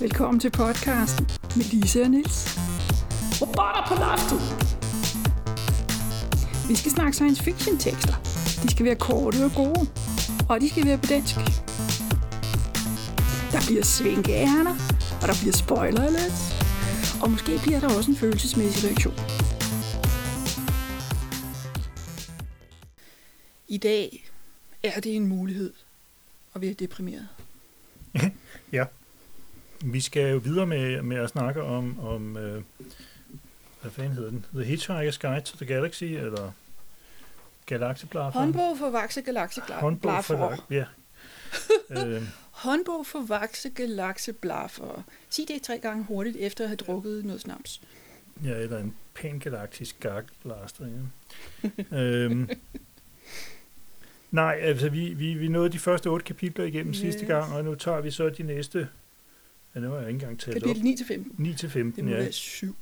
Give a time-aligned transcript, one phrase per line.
[0.00, 1.26] Velkommen til podcasten
[1.56, 2.58] med Lise og Niels.
[3.40, 4.40] Robotter på loftet!
[6.68, 8.14] Vi skal snakke science fiction tekster.
[8.62, 9.82] De skal være korte og gode,
[10.48, 11.34] og de skal være på dansk.
[13.52, 14.74] Der bliver svinkeærner,
[15.22, 16.38] og der bliver spoiler alert.
[17.22, 19.18] Og måske bliver der også en følelsesmæssig reaktion.
[23.68, 24.30] I dag
[24.82, 25.72] er det en mulighed
[26.54, 27.28] at være deprimeret.
[28.78, 28.84] ja.
[29.84, 32.62] Vi skal jo videre med, med at snakke om, om øh,
[33.80, 34.44] hvad fanden hedder den?
[34.54, 36.52] The Hitchhiker's Guide to the Galaxy, eller
[37.66, 38.40] Galaxeblaffer?
[38.40, 40.84] Håndbog for Vakse Galaxy Håndbog for ja.
[42.06, 42.22] øh.
[42.50, 45.02] Håndbog for Vakse Galaxy Blaffer.
[45.30, 47.80] Sig det tre gange hurtigt, efter at have drukket noget snaps.
[48.44, 50.86] Ja, eller en pæn galaktisk gag-blaster.
[50.86, 51.96] Ja.
[51.98, 52.50] øhm,
[54.30, 56.98] Nej, altså vi, vi, vi nåede de første otte kapitler igennem yes.
[56.98, 58.88] sidste gang, og nu tager vi så de næste,
[59.76, 61.34] ja, nu har jeg ikke engang talt Kapitel 9 til 15.
[61.38, 62.22] 9 til 15, Det må ja.
[62.22, 62.76] være syv.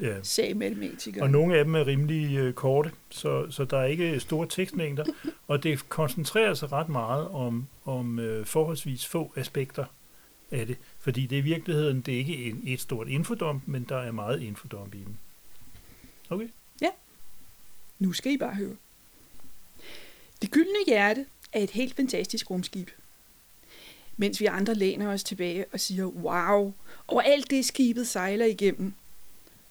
[0.00, 0.22] Ja.
[0.22, 1.22] Sag matematikere.
[1.22, 5.04] Og nogle af dem er rimelig øh, korte, så, så der er ikke store tekstmængder,
[5.48, 9.84] og det koncentrerer sig ret meget om, om øh, forholdsvis få aspekter
[10.50, 13.96] af det, fordi det i virkeligheden, det er ikke en, et stort infodump, men der
[13.96, 15.18] er meget infodump i den.
[16.30, 16.48] Okay?
[16.80, 16.90] Ja.
[17.98, 18.76] Nu skal I bare høre.
[20.42, 22.88] Det gyldne hjerte er et helt fantastisk rumskib.
[24.16, 26.72] Mens vi andre læner os tilbage og siger, wow,
[27.08, 28.94] over alt det skibet sejler igennem,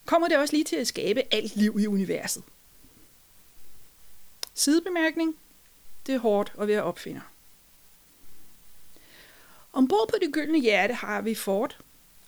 [0.06, 2.44] kommer det også lige til at skabe alt liv i universet.
[4.54, 5.36] Sidebemærkning.
[6.08, 7.22] Det er hårdt at være opfinder.
[9.74, 11.78] Ombord på det gyldne hjerte har vi Ford,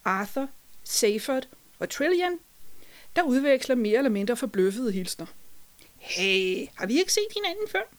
[0.06, 0.50] Arthur,
[0.84, 2.40] Seyfert og Trillian,
[3.16, 5.26] der udveksler mere eller mindre forbløffede hilsner.
[5.98, 7.97] Hey, har vi ikke set hinanden før?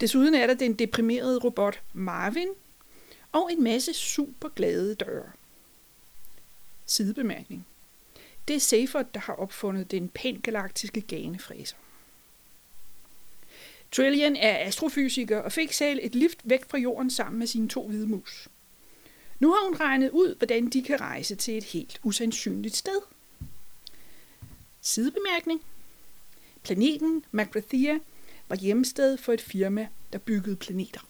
[0.00, 2.48] Desuden er der den deprimerede robot Marvin
[3.32, 5.30] og en masse super glade døre.
[6.86, 7.66] Sidebemærkning.
[8.48, 11.76] Det er Safer, der har opfundet den pangalaktiske ganefræser.
[13.92, 17.88] Trillian er astrofysiker og fik selv et lift væk fra jorden sammen med sine to
[17.88, 18.48] hvide mus.
[19.40, 23.00] Nu har hun regnet ud, hvordan de kan rejse til et helt usandsynligt sted.
[24.80, 25.62] Sidebemærkning.
[26.62, 27.98] Planeten Macrathia
[28.48, 31.00] var hjemsted for et firma, der byggede planeter.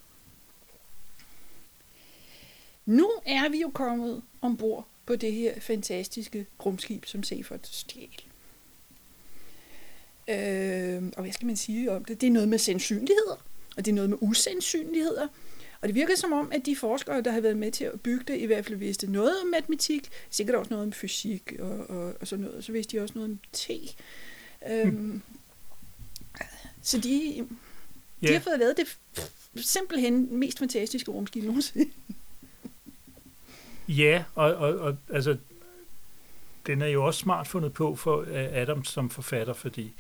[2.87, 8.23] Nu er vi jo kommet ombord på det her fantastiske rumskib, som Seyfert stjal.
[10.29, 12.21] Øh, og hvad skal man sige om det?
[12.21, 13.45] Det er noget med sandsynligheder,
[13.77, 15.29] og det er noget med usandsynligheder.
[15.81, 18.25] Og det virker som om, at de forskere, der har været med til at bygge
[18.29, 22.15] det, i hvert fald vidste noget om matematik, sikkert også noget om fysik og, og,
[22.21, 22.65] og sådan noget.
[22.65, 23.71] Så vidste de også noget om T.
[24.71, 25.23] Øhm, hm
[26.87, 27.47] så de, de
[28.23, 28.33] Ja.
[28.33, 28.87] har fået lavet det
[29.65, 31.91] simpelthen mest fantastiske rumskib nogensinde.
[33.89, 35.37] Ja, og, og, og altså,
[36.67, 39.93] den er jo også smart fundet på for Adams som forfatter, fordi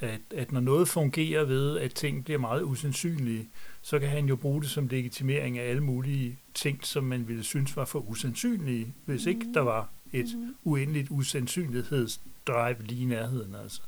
[0.00, 3.48] at, at når noget fungerer ved, at ting bliver meget usandsynlige,
[3.82, 7.44] så kan han jo bruge det som legitimering af alle mulige ting, som man ville
[7.44, 10.54] synes var for usandsynlige, hvis ikke der var et Mhm.
[10.64, 13.54] uendeligt usandsynlighedsdrive lige i nærheden.
[13.62, 13.80] Altså.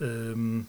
[0.00, 0.66] Øhm,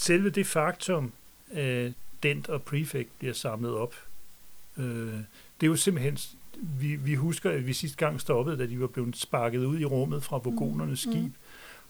[0.00, 1.12] selve det faktum,
[1.52, 3.94] at Dent og Prefect bliver samlet op,
[4.76, 4.84] øh,
[5.60, 6.18] det er jo simpelthen,
[6.80, 9.84] vi, vi husker, at vi sidste gang stoppede, da de var blevet sparket ud i
[9.84, 11.14] rummet fra vogonernes Mhm.
[11.16, 11.32] skib,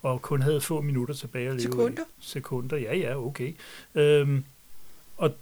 [0.03, 2.03] og kun havde få minutter tilbage at leve Sekunder.
[2.03, 2.07] i.
[2.21, 3.53] Sekunder, ja, ja, okay.
[3.95, 4.45] Øhm,
[5.17, 5.35] og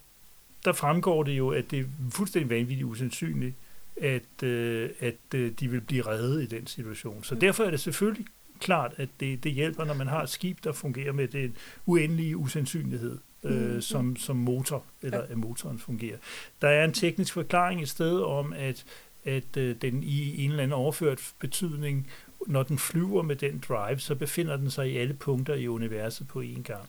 [0.64, 3.54] der fremgår det jo, at det er fuldstændig vanvittigt usandsynligt,
[3.96, 7.24] at, øh, at øh, de vil blive reddet i den situation.
[7.24, 7.40] Så Mm.
[7.40, 8.26] derfor er det selvfølgelig
[8.60, 12.36] klart, at det, det hjælper, når man har et skib, der fungerer med den uendelige
[12.36, 15.24] usandsynlighed, øh, Mm, som, som motor, eller Ja.
[15.30, 16.16] at motoren fungerer.
[16.62, 18.84] Der er en teknisk forklaring et sted om, at,
[19.24, 22.08] at øh, den i en eller anden overført betydning,
[22.46, 26.28] når den flyver med den drive, så befinder den sig i alle punkter i universet
[26.28, 26.84] på én gang.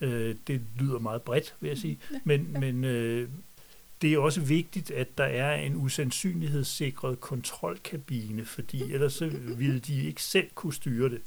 [0.00, 0.06] Ja.
[0.06, 1.98] Øh, det lyder meget bredt, vil jeg sige.
[2.12, 3.28] Ja, Men, men øh,
[4.04, 9.26] det er også vigtigt, at der er en usandsynlighedssikret kontrolkabine, fordi ellers så
[9.56, 11.20] ville de ikke selv kunne styre det.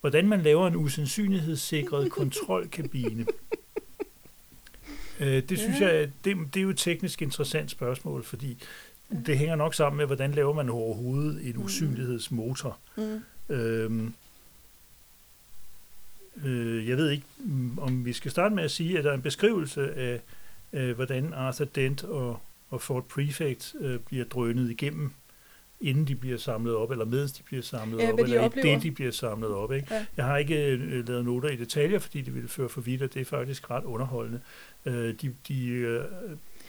[0.00, 3.26] Hvordan man laver en usandsynlighedssikret kontrolkabine,
[5.20, 8.58] øh, det synes jeg, det, det er jo et teknisk interessant spørgsmål, fordi
[9.26, 11.62] det hænger nok sammen med, hvordan laver man overhovedet en Mm.
[11.62, 12.78] usynlighedsmotor.
[12.96, 13.54] Mm.
[13.54, 14.14] Øhm,
[16.44, 19.14] øh, jeg ved ikke, mm, om vi skal starte med at sige, at der er
[19.14, 20.20] en beskrivelse af,
[20.74, 22.38] øh, hvordan Arthur Dent og,
[22.70, 25.10] og Ford Prefect øh, bliver drønet igennem,
[25.80, 28.74] inden de bliver samlet op, eller mens de bliver samlet Ja, op, eller i oplever.
[28.74, 29.72] det, de bliver samlet op.
[29.72, 29.94] Ikke?
[29.94, 30.06] Ja.
[30.16, 33.14] Jeg har ikke øh, lavet noter i detaljer, fordi det ville føre for vidt, og
[33.14, 34.40] det er faktisk ret underholdende.
[34.86, 36.04] Øh, de, de, øh,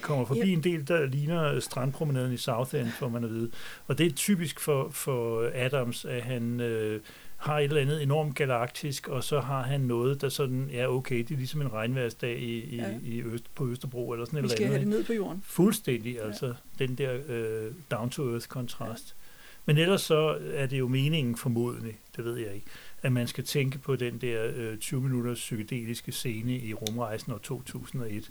[0.01, 0.45] kommer forbi Ja.
[0.53, 3.51] en del, der ligner strandpromenaden i Southend, får man at vide.
[3.87, 7.01] Og det er typisk for, for Adams, at han øh,
[7.37, 11.17] har et eller andet enormt galaktisk, og så har han noget, der sådan, ja okay,
[11.17, 12.89] det er ligesom en regnværsdag i, i, Ja.
[12.89, 12.97] ja.
[13.03, 14.93] i Øst, på Østerbro, eller sådan Vi et skal eller have andet.
[14.93, 15.13] det ikke?
[15.13, 15.43] ned på jorden.
[15.45, 19.15] Fuldstændig, altså den der øh, down-to-earth-kontrast.
[19.65, 22.67] Men ellers så er det jo meningen formodentlig, det ved jeg ikke,
[23.01, 27.37] at man skal tænke på den der øh, 20 minutters psykedeliske scene i Rumrejsen år
[27.37, 28.29] 2001,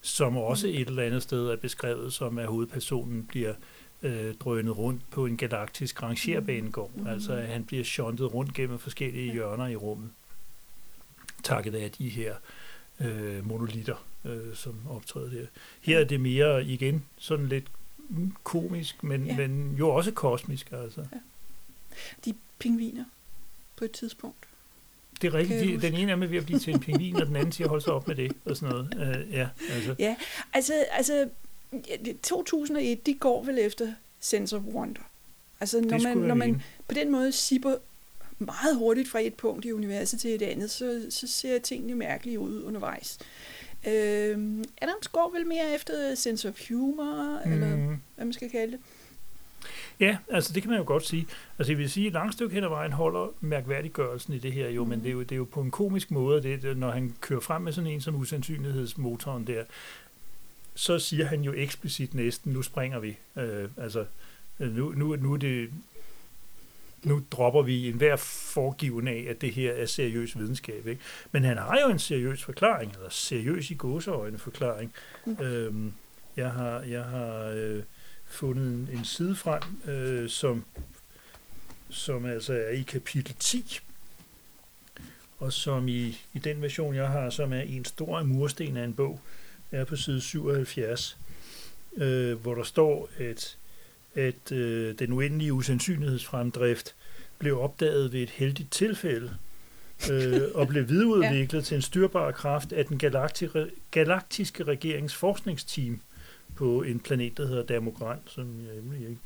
[0.00, 3.54] som også et eller andet sted er beskrevet som, at hovedpersonen bliver øh,
[4.40, 6.90] drønet rundt på en galaktisk rangerbanegård.
[6.94, 7.06] Mm.
[7.06, 10.10] Altså at han bliver shuntet rundt gennem forskellige hjørner i rummet.
[11.42, 12.34] Takket af de her
[13.00, 15.46] øh, monolitter, øh, som optræder der.
[15.80, 17.64] Her er det mere igen sådan lidt
[18.44, 19.32] komisk, men, Ja.
[19.32, 19.48] ja.
[19.48, 20.72] men jo også kosmisk.
[20.72, 21.06] Altså.
[22.24, 23.04] De pingviner
[23.76, 24.38] på et tidspunkt.
[25.22, 25.60] Det er rigtigt.
[25.82, 27.68] De, den ene er med ved at blive til en pingvin, og den anden siger,
[27.68, 28.94] hold så op med det, og sådan noget.
[29.26, 29.94] Uh, ja, altså.
[30.52, 31.30] Altså, altså ja, det-
[32.22, 35.02] 2001, de går vel efter Sense of Wonder.
[35.60, 37.74] Altså, når man, når man på den måde sipper
[38.38, 42.38] meget hurtigt fra et punkt i universet til et andet, så, så ser tingene mærkelige
[42.38, 43.18] ud undervejs.
[43.88, 47.52] Øhm, Adams går vel mere efter sense of humor, mm.
[47.52, 47.86] eller Mm.
[48.14, 48.80] hvad man skal kalde det.
[50.00, 51.26] Ja, altså det kan man jo godt sige.
[51.58, 54.52] Altså jeg vil sige, at et langt stykke hen ad vejen holder mærkværdiggørelsen i det
[54.52, 54.88] her jo, mm.
[54.90, 55.02] men Mhm.
[55.02, 57.40] det er jo, det er jo på en komisk måde, det, det, når han kører
[57.40, 59.64] frem med sådan en som usandsynlighedsmotoren der,
[60.76, 63.18] så siger han jo eksplicit næsten, nu springer vi.
[63.36, 64.04] Øh, altså
[64.58, 65.70] nu, nu, nu er det
[67.02, 70.86] nu dropper vi enhver foregiven af, at det her er seriøs videnskab.
[70.86, 71.02] Ikke?
[71.32, 74.92] Men han har jo en seriøs forklaring, eller seriøs i gåseøjne forklaring.
[75.26, 75.36] Mm.
[75.40, 75.92] Øhm,
[76.36, 77.82] jeg har, jeg har øh,
[78.24, 80.64] fundet en, en side frem, øh, som,
[81.90, 83.78] som altså er i kapitel 10,
[85.38, 88.94] og som i, i den version, jeg har, som er en stor mursten af en
[88.94, 89.20] bog,
[89.72, 91.18] er på side 77,
[91.96, 93.56] øh, hvor der står, at,
[94.14, 96.94] at øh, den uendelige usandsynlighedsfremdrift
[97.38, 99.36] blev opdaget ved et heldigt tilfælde,
[100.10, 101.64] øh, og blev videreudviklet ja.
[101.64, 106.00] til en styrbar kraft af den galaktiske, galaktiske regerings forskningsteam
[106.56, 108.66] på en planet, der hedder Damogran, som
[109.00, 109.20] jeg ikke.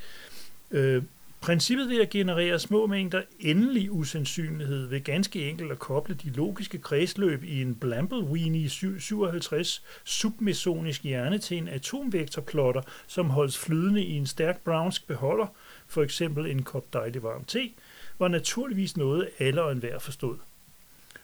[0.70, 1.02] Øh,
[1.40, 6.78] princippet ved at generere små mængder endelig usandsynlighed ved ganske enkelt at koble de logiske
[6.78, 14.26] kredsløb i en Blamblewini 57 submesonisk hjerne til en atomvektorplotter, som holdes flydende i en
[14.26, 15.46] stærk brownsk beholder,
[15.86, 17.70] for eksempel en kop dejlig varm te,
[18.18, 20.36] var naturligvis noget, alle og enhver forstod.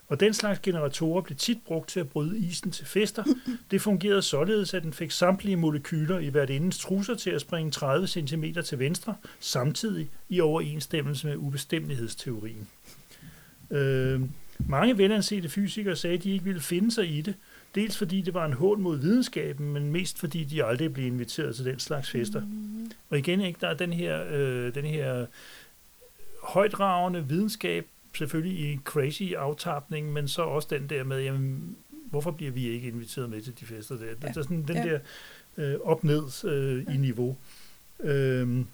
[0.09, 3.25] Og den slags generatorer blev tit brugt til at bryde isen til fester.
[3.71, 7.71] Det fungerede således, at den fik samtlige molekyler i hvert indens trusser til at springe
[7.71, 12.69] 30 cm til venstre, samtidig i overensstemmelse med ubestemmelighedsteorien.
[13.71, 14.21] Øh,
[14.59, 17.35] mange velansete fysikere sagde, at de ikke ville finde sig i det,
[17.75, 21.57] dels fordi det var en hån mod videnskaben, men mest fordi de aldrig blev inviteret
[21.57, 22.43] til den slags fester.
[23.11, 25.27] Og igen, ikke, der er den her, øh, den her
[26.43, 27.87] højdragende videnskab,
[28.17, 31.77] selvfølgelig i crazy aftapning, men så også den der med, jamen,
[32.11, 34.07] hvorfor bliver vi ikke inviteret med til de fester der?
[34.07, 34.13] Ja.
[34.23, 34.85] Der er sådan den Ja.
[34.85, 34.99] der
[35.57, 36.97] øh, op-ned øh, i Ja.
[36.97, 37.37] niveau.
[38.01, 38.67] Øhm,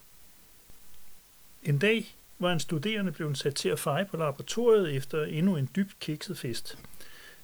[1.62, 5.68] en dag var en studerende blevet sat til at feje på laboratoriet efter endnu en
[5.76, 6.78] dybt kikset fest.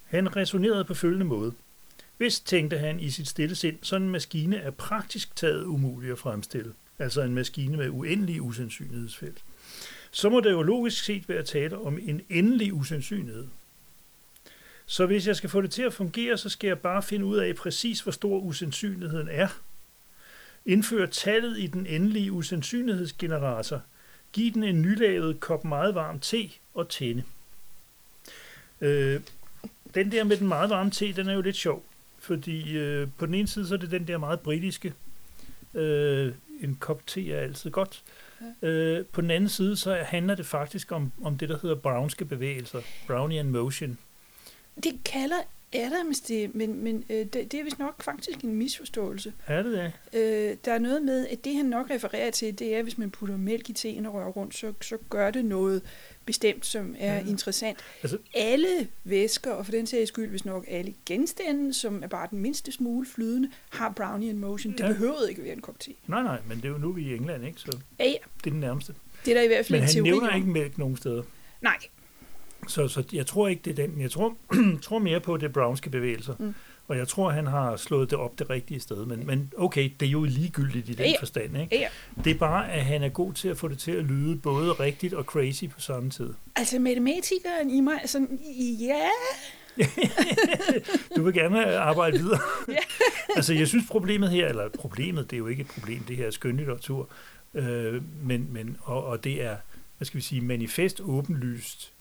[0.05, 1.53] Han resonerede på følgende måde.
[2.17, 6.19] Hvis, tænkte han i sit stille sind, sådan en maskine er praktisk taget umulig at
[6.19, 9.39] fremstille, altså en maskine med uendelig usandsynlighedsfelt,
[10.11, 13.47] så må det jo logisk set være tale om en endelig usandsynlighed.
[14.87, 17.37] Så hvis jeg skal få det til at fungere, så skal jeg bare finde ud
[17.37, 19.49] af præcis, hvor stor usandsynligheden er.
[20.67, 23.83] Indfør tallet i den endelige usandsynlighedsgenerator.
[24.33, 27.23] Giv den en nylavet kop meget varm te og tænde.
[28.81, 29.21] Øh,
[29.95, 31.85] den der med den meget varme te, den er jo lidt sjov.
[32.19, 34.95] Fordi øh, på den ene side, så er det den der meget britiske.
[35.75, 38.03] Øh, en kop te er altid godt.
[38.07, 38.18] Øh,
[39.13, 42.81] på den anden side, så handler det faktisk om, om det, der hedder brownske bevægelser.
[43.07, 43.99] Brownian motion.
[44.85, 45.37] Det kalder
[45.73, 49.33] Adams det, men, men øh, det, det er vist nok faktisk en misforståelse.
[49.47, 49.73] Er det
[50.13, 50.19] det?
[50.21, 53.11] Øh, der er noget med, at det han nok refererer til, det er, hvis man
[53.11, 55.83] putter mælk i teen og rører rundt, så, så gør det noget
[56.25, 57.21] bestemt, som er ja.
[57.27, 57.79] interessant.
[58.03, 62.29] Altså- alle væsker, og for den sags skyld, hvis nok alle genstande, som er bare
[62.31, 64.73] den mindste smule flydende, har Brownian motion.
[64.73, 64.89] Det Ja.
[64.89, 65.91] behøver ikke at være en kop te.
[66.07, 67.61] Nej, nej, men det er jo nu, vi er i England, ikke?
[67.61, 68.17] Så Ja, ja.
[68.45, 68.95] Det er den nærmeste.
[69.25, 71.23] Det er der i hvert fald Men en han teori nævner ikke mælk nogen steder.
[71.63, 71.77] Nej,
[72.69, 74.01] Så, så jeg tror ikke, det er den.
[74.01, 74.37] Jeg tror,
[74.83, 76.35] tror mere på det brownske bevægelser.
[76.39, 76.55] Mm.
[76.89, 79.07] Og jeg tror, han har slået det op det rigtige sted.
[79.07, 81.57] Men, men okay, det er jo ligegyldigt i den Ja, forstand.
[81.61, 81.77] Ikke?
[81.77, 81.89] ja.
[82.25, 84.73] Det er bare, at han er god til at få det til at lyde både
[84.73, 86.35] rigtigt og crazy på samme tid.
[86.57, 88.39] Altså matematikeren i mig er sådan,
[88.81, 89.09] ja,
[91.17, 92.41] Du vil gerne arbejde videre.
[93.37, 96.27] Altså, jeg synes problemet her, eller problemet, det er jo ikke et problem, det her
[96.27, 97.09] er skønlitteratur,
[97.55, 99.57] øh, men, men, og, og det er,
[99.97, 101.93] hvad skal vi sige, manifest åbenlyst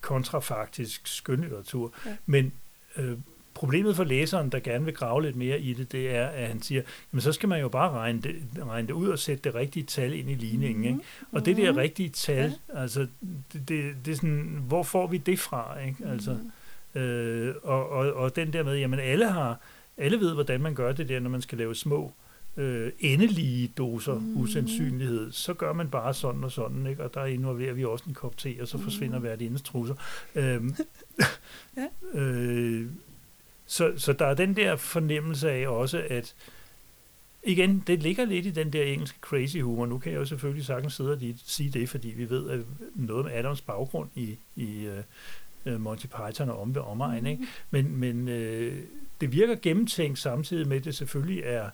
[0.00, 1.94] kontrafaktisk skønlitteratur.
[2.06, 2.16] Ja.
[2.26, 2.52] Men
[2.96, 3.18] øh,
[3.54, 6.62] problemet for læseren, der gerne vil grave lidt mere i det, det er, at han
[6.62, 6.82] siger,
[7.12, 9.86] jamen så skal man jo bare regne det, regne det ud og sætte det rigtige
[9.86, 10.82] tal ind i ligningen.
[10.82, 10.98] Mm-hmm.
[10.98, 11.28] Ikke?
[11.32, 11.78] Og det der mhm.
[11.78, 12.80] rigtige tal, ja.
[12.80, 13.06] altså,
[13.52, 15.80] det, det, det er sådan, hvor får vi det fra?
[15.80, 16.06] Ikke?
[16.06, 17.00] Altså, mm-hmm.
[17.00, 19.58] øh, og, og, og den der med, jamen alle har,
[19.96, 22.12] alle ved, hvordan man gør det der, når man skal lave små
[22.56, 24.36] øh, endelige doser mm.
[24.36, 27.04] usandsynlighed, så gør man bare sådan og sådan, ikke?
[27.04, 29.24] og der involverer vi også en kop te, og så forsvinder mm.
[29.24, 29.94] hvert eneste trusser.
[30.34, 30.74] Øhm,
[31.76, 32.20] ja.
[32.20, 32.86] øh,
[33.66, 36.34] så, så der er den der fornemmelse af også, at
[37.42, 39.86] igen, det ligger lidt i den der engelske crazy humor.
[39.86, 42.60] Nu kan jeg jo selvfølgelig sagtens sidde og sige det, fordi vi ved at
[42.94, 44.88] noget med Adams baggrund i, i
[45.66, 47.20] uh, Monty Python og om ved omegn.
[47.20, 47.26] Mm.
[47.26, 47.46] Ikke?
[47.70, 48.78] Men, men uh,
[49.20, 51.70] det virker gennemtænkt samtidig med, at det selvfølgelig er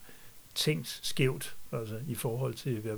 [0.54, 2.80] tænkt skævt altså i forhold til...
[2.80, 2.96] Hvad,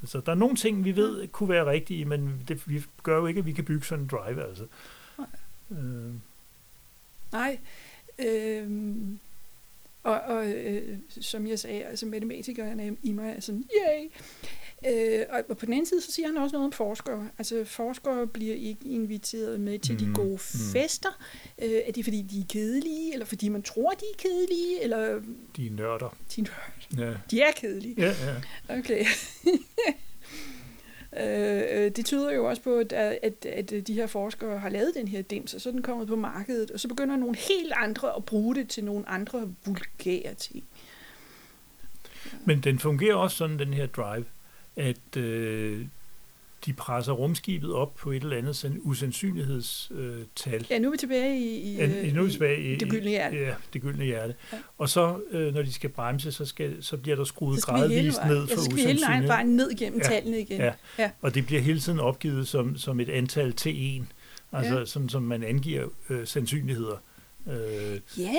[0.00, 3.26] altså, der er nogle ting, vi ved kunne være rigtige, men det vi gør jo
[3.26, 4.48] ikke, at vi kan bygge sådan en drive.
[4.48, 4.66] Altså.
[5.18, 5.28] Nej.
[5.70, 6.14] Øh.
[7.32, 7.58] Nej.
[8.18, 9.18] Øhm,
[10.02, 14.10] og, og øh, som jeg sagde, altså matematikerne i mig er sådan, yay!
[14.88, 17.28] Øh, og, på den anden side, så siger han også noget om forskere.
[17.38, 20.72] Altså forskere bliver ikke inviteret med til mm, de gode mm.
[20.72, 21.08] fester.
[21.62, 24.82] Øh, er det fordi, de er kedelige, eller fordi man tror, de er kedelige?
[24.82, 25.20] Eller...
[25.56, 26.16] De er nørder.
[26.36, 27.10] De er nørder.
[27.10, 27.16] Ja.
[27.30, 27.94] De er kedelige.
[27.98, 28.14] Ja,
[28.68, 28.78] ja.
[28.78, 29.04] Okay.
[31.20, 34.92] Øh, øh, det tyder jo også på, at, at, at de her forskere har lavet
[34.94, 37.72] den her dims, og så er den kommet på markedet, og så begynder nogle helt
[37.76, 40.64] andre at bruge det til nogle andre vulgære ting.
[42.44, 44.24] Men den fungerer også sådan, den her drive,
[44.76, 45.86] at øh,
[46.66, 50.54] de presser rumskibet op på et eller andet sådan usandsynlighedstal.
[50.54, 52.76] Øh, ja, nu er vi tilbage i, i, ja, nu er vi tilbage i, i
[52.76, 53.36] det gyldne hjerte.
[53.36, 54.34] Ja, det gyldne hjerte.
[54.52, 54.58] Ja.
[54.78, 58.46] Og så, øh, når de skal bremse, så, skal, så bliver der skruet gradvist ned
[58.46, 60.60] for ja, så skal vi hele vejen ned gennem ja, tallene igen.
[60.60, 60.72] Ja.
[60.98, 64.02] ja, og det bliver hele tiden opgivet som, som et antal T1,
[64.52, 64.84] altså ja.
[64.84, 66.96] sådan som man angiver øh, sandsynligheder.
[67.46, 68.34] Øh, ja.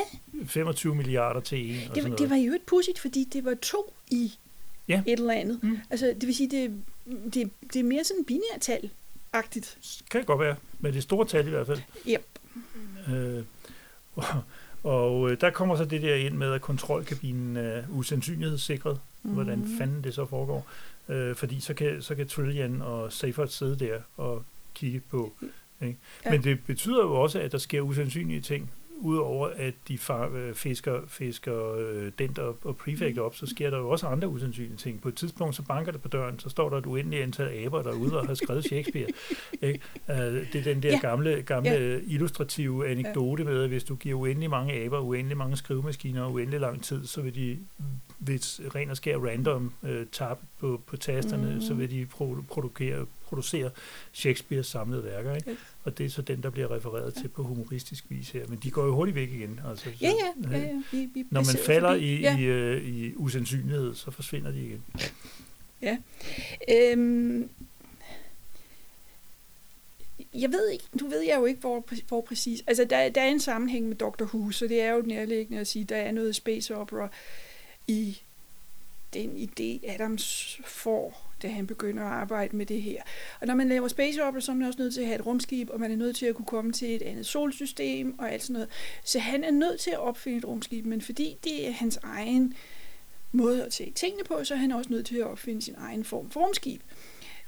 [0.46, 1.92] 25 milliarder til 1.
[1.96, 4.32] Det, var, det var jo et pudsigt, fordi det var to i
[4.92, 5.04] ja.
[5.12, 5.64] et eller andet.
[5.64, 5.80] Mm.
[5.90, 6.84] Altså, det vil sige, det,
[7.34, 9.78] det, det er mere sådan binærtal-agtigt.
[10.12, 11.80] Kan godt være, men det er store tal i hvert fald.
[12.08, 12.26] Yep.
[13.14, 13.44] Øh,
[14.16, 14.26] og,
[14.84, 19.00] og øh, der kommer så det der ind med, at kontrolkabinen er usandsynlighedssikret.
[19.24, 19.32] Mm.
[19.32, 20.68] Hvordan fanden det så foregår.
[21.10, 24.44] Øh, fordi så kan, så kan Trillian og Seyfert sidde der og
[24.74, 25.34] kigge på.
[25.82, 25.98] Ikke?
[26.26, 26.32] Ja.
[26.32, 28.72] Men det betyder jo også, at der sker usandsynlige ting
[29.02, 33.70] udover at de far, øh, fisker, fisker øh, dent og, og prefect op, så sker
[33.70, 35.02] der jo også andre usandsynlige ting.
[35.02, 37.82] På et tidspunkt, så banker det på døren, så står der et uendeligt antal aber
[37.82, 39.08] derude og har skrevet Shakespeare.
[39.62, 39.80] Ikke?
[40.10, 41.00] Uh, det er den der ja.
[41.00, 42.00] gamle, gamle ja.
[42.08, 46.60] illustrative anekdote med, at hvis du giver uendelig mange aber, uendelig mange skrivemaskiner og uendelig
[46.60, 47.58] lang tid, så vil de
[48.22, 51.62] hvis ren og skær random øh, tab på, på tasterne, mm.
[51.62, 53.70] så vil de pro- producere, producere
[54.14, 55.36] Shakespeares samlede værker.
[55.36, 55.52] Ikke?
[55.52, 55.58] Yes.
[55.84, 57.22] Og det er så den, der bliver refereret ja.
[57.22, 58.48] til på humoristisk vis her.
[58.48, 59.60] Men de går jo hurtigt væk igen.
[59.70, 60.52] Altså, ja, ja.
[60.52, 60.82] ja, ja.
[60.92, 62.38] Vi, vi når man falder i, ja.
[62.38, 64.84] i, øh, i usandsynlighed, så forsvinder de igen.
[65.82, 65.98] Ja.
[66.70, 67.50] Øhm,
[70.34, 73.28] jeg ved ikke, nu ved jeg jo ikke, hvor, hvor præcis, altså der, der er
[73.28, 74.24] en sammenhæng med Dr.
[74.24, 77.10] Who, så det er jo nærliggende at sige, der er noget space opera
[77.92, 78.22] i
[79.14, 83.02] den idé, Adams får da han begynder at arbejde med det her.
[83.40, 85.26] Og når man laver space opera, så er man også nødt til at have et
[85.26, 88.44] rumskib, og man er nødt til at kunne komme til et andet solsystem og alt
[88.44, 88.70] sådan noget.
[89.04, 92.54] Så han er nødt til at opfinde et rumskib, men fordi det er hans egen
[93.32, 96.04] måde at se tingene på, så er han også nødt til at opfinde sin egen
[96.04, 96.82] form for rumskib.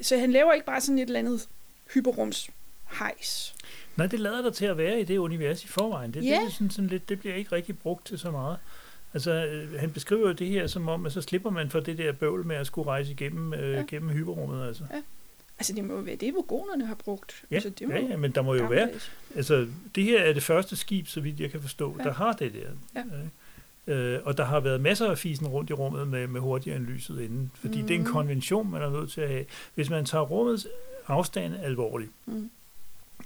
[0.01, 1.47] Så han laver ikke bare sådan et eller andet
[1.93, 2.49] hyperrums
[2.99, 3.55] hejs.
[3.95, 6.13] Nej, det lader der til at være i det univers i forvejen.
[6.13, 6.29] Det, ja.
[6.29, 8.57] det, er sådan, sådan lidt, det bliver ikke rigtig brugt til så meget.
[9.13, 12.11] Altså, øh, han beskriver det her som om, at så slipper man for det der
[12.11, 13.83] bøvl med at skulle rejse igennem, øh, ja.
[13.87, 14.67] gennem hyperrummet.
[14.67, 14.83] Altså.
[14.91, 15.01] Ja.
[15.59, 17.43] Altså, det må jo være det, vogonerne har brugt.
[17.51, 18.89] Ja, altså, det må ja, ja, men der må jo være...
[19.35, 22.03] Altså, det her er det første skib, så vidt jeg kan forstå, ja.
[22.03, 22.69] der har det der.
[22.95, 23.03] Ja.
[23.87, 26.85] Øh, og der har været masser af fisen rundt i rummet med, med hurtigere end
[26.85, 27.87] lyset inden, fordi mm.
[27.87, 28.11] det er en mm.
[28.11, 29.45] konvention, man er nødt til at have.
[29.75, 30.67] Hvis man tager rummets
[31.07, 32.49] afstand alvorligt, mm.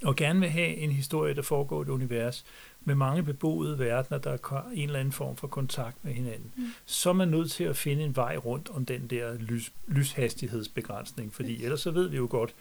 [0.03, 2.45] og gerne vil have en historie, der foregår i et univers,
[2.87, 6.63] med mange beboede verdener, der er en eller anden form for kontakt med hinanden, mm.
[6.85, 11.33] så er man nødt til at finde en vej rundt om den der lys, lyshastighedsbegrænsning,
[11.33, 12.55] fordi ellers så ved vi jo godt,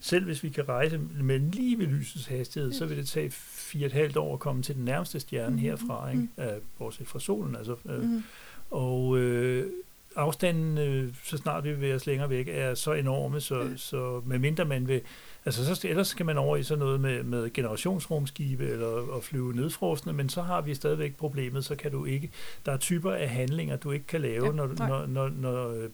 [0.00, 3.86] selv hvis vi kan rejse med lige ved lysets hastighed, så vil det tage fire
[3.86, 5.58] et halvt år at komme til den nærmeste stjerne mm.
[5.58, 6.28] herfra, ikke?
[6.36, 7.56] Uh, bortset fra solen.
[7.56, 8.22] Altså, uh, mm.
[8.70, 9.70] Og øh,
[10.16, 14.64] afstanden, øh, så snart vi bevæger os længere væk, er så enorme, så, så medmindre
[14.64, 15.00] man vil,
[15.44, 19.54] altså så ellers skal man over i sådan noget med, med generationsrumskibe eller at flyve
[19.54, 22.30] nedfrostende, men så har vi stadigvæk problemet, så kan du ikke,
[22.66, 25.88] der er typer af handlinger, du ikke kan lave, Ja, når, når, når, når øh,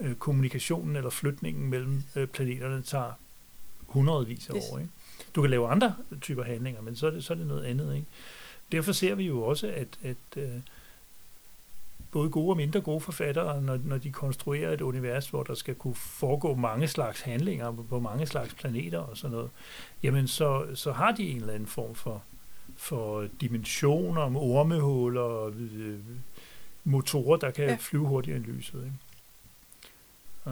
[0.00, 3.12] øh, kommunikationen eller flytningen mellem øh, planeterne tager
[3.86, 4.64] hundredvis af Yes.
[4.72, 4.78] år.
[4.78, 4.90] Ikke?
[5.34, 7.94] Du kan lave andre typer handlinger, men så er det, så er det noget andet.
[7.94, 8.06] Ikke?
[8.72, 10.48] Derfor ser vi jo også, at, at øh,
[12.16, 15.74] både gode og mindre gode forfattere, når, når de konstruerer et univers, hvor der skal
[15.74, 19.50] kunne foregå mange slags handlinger på, mange slags planeter og sådan noget,
[20.02, 22.22] jamen så, så har de en eller anden form for,
[22.76, 25.98] for dimensioner, om ormehuller, øh,
[26.84, 27.76] motorer, der kan Ja.
[27.80, 28.84] flyve hurtigere end lyset.
[28.84, 28.96] Ikke?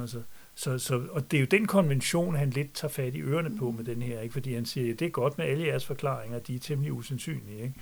[0.03, 0.23] Altså,
[0.55, 3.71] så, så, og det er jo den konvention, han lidt tager fat i ørerne på
[3.71, 4.33] med den her, ikke?
[4.33, 7.63] fordi han siger, det er godt med alle jeres forklaringer, de er temmelig usandsynlige.
[7.63, 7.75] Ikke?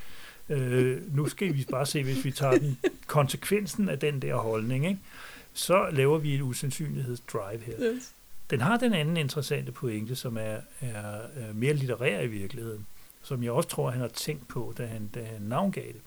[0.49, 4.87] Øh, nu skal vi bare se, hvis vi tager den konsekvensen af den der holdning,
[4.87, 5.01] ikke?
[5.53, 7.75] så laver vi et usandsynlighedsdrive her.
[7.81, 8.15] Yes.
[8.51, 12.87] Den har den anden interessante pointe, som er, er, er mere litterær i virkeligheden,
[13.23, 16.01] som jeg også tror, han har tænkt på, da han, da han navngav det.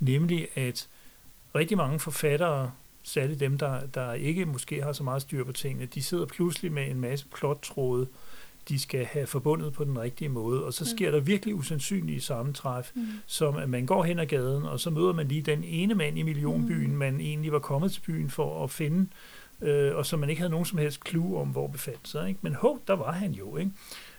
[0.00, 0.88] Nemlig, at
[1.54, 2.72] rigtig mange forfattere,
[3.02, 6.72] særligt dem, der, der ikke måske har så meget styr på tingene, de sidder pludselig
[6.72, 8.06] med en masse plottråde,
[8.68, 10.96] de skal have forbundet på den rigtige måde, og så Mm.
[10.96, 13.06] sker der virkelig usandsynlige sammentræf, Mm.
[13.26, 16.18] som at man går hen ad gaden, og så møder man lige den ene mand
[16.18, 16.96] i millionbyen, Mm.
[16.96, 19.06] man egentlig var kommet til byen for at finde,
[19.60, 22.28] øh, og som man ikke havde nogen som helst clue om, hvor befandt sig.
[22.28, 22.40] Ikke?
[22.42, 23.56] Men hov, der var han jo.
[23.56, 23.70] Ikke?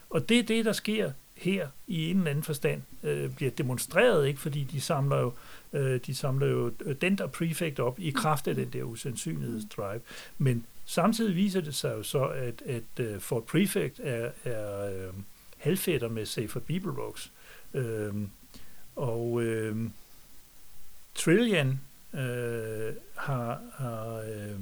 [0.09, 4.27] Og det er det, der sker her i en eller anden forstand, øh, bliver demonstreret,
[4.27, 4.39] ikke?
[4.39, 5.33] fordi de samler jo
[5.73, 9.99] øh, de samler jo øh, den der prefect op i kraft af den der usandsynlighedsdrive.
[10.37, 15.13] Men samtidig viser det sig jo så, at, at uh, Fort Prefect er, er øh,
[15.57, 17.31] halvfætter med Safer Beeble Rocks.
[17.73, 18.13] Øh,
[18.95, 19.89] og øh,
[21.15, 21.79] Trillian
[22.13, 24.59] øh, har, har øh,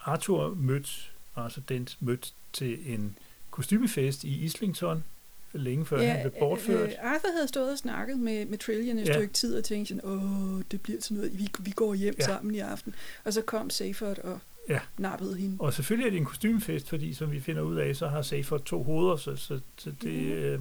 [0.00, 3.16] Arthur mødt, altså den mødt til en
[3.50, 5.04] kostymefest i Islington,
[5.52, 6.88] længe før ja, han blev bortført.
[6.88, 9.12] Øh, Arthur havde stået og snakket med, med Trillian et Ja.
[9.12, 12.24] stykke tid og tænkte sådan, åh, det bliver til noget, vi, vi går hjem Ja.
[12.24, 12.94] sammen i aften.
[13.24, 14.80] Og så kom Seyfert og Ja.
[14.98, 15.56] nappede hende.
[15.58, 18.62] Og selvfølgelig er det en kostymefest, fordi som vi finder ud af, så har Seyfert
[18.62, 20.60] to hoveder, så, så, så det er øh,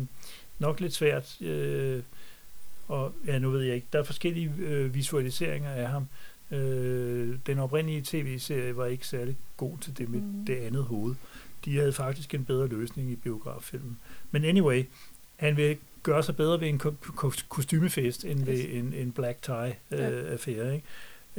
[0.60, 1.42] nok lidt svært.
[1.42, 2.04] Øh,
[2.88, 6.08] og ja, nu ved jeg ikke, der er forskellige øh, visualiseringer af ham.
[6.52, 10.46] Øh, den oprindelige tv-serie var ikke særlig god til det med Mhm.
[10.46, 11.16] det andet hoved.
[11.66, 13.98] De havde faktisk en bedre løsning i biograffilmen.
[14.32, 14.84] Men anyway,
[15.36, 19.42] han vil gøre sig bedre ved en ko- ko- kostymefest, end ved en, en black
[19.42, 20.10] tie øh, Ja.
[20.10, 20.76] affære.
[20.76, 20.88] Ikke?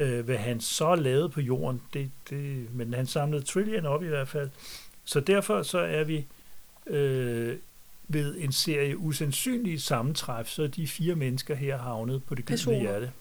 [0.01, 4.07] Øh, hvad han så lavede på jorden, det, det, men han samlede Trillian op i
[4.07, 4.49] hvert fald.
[5.03, 6.25] Så derfor så er vi
[6.87, 7.57] øh,
[8.07, 12.79] ved en serie usandsynlige sammentræf, så er de fire mennesker her havnet på det gyldne
[12.79, 13.11] hjerte.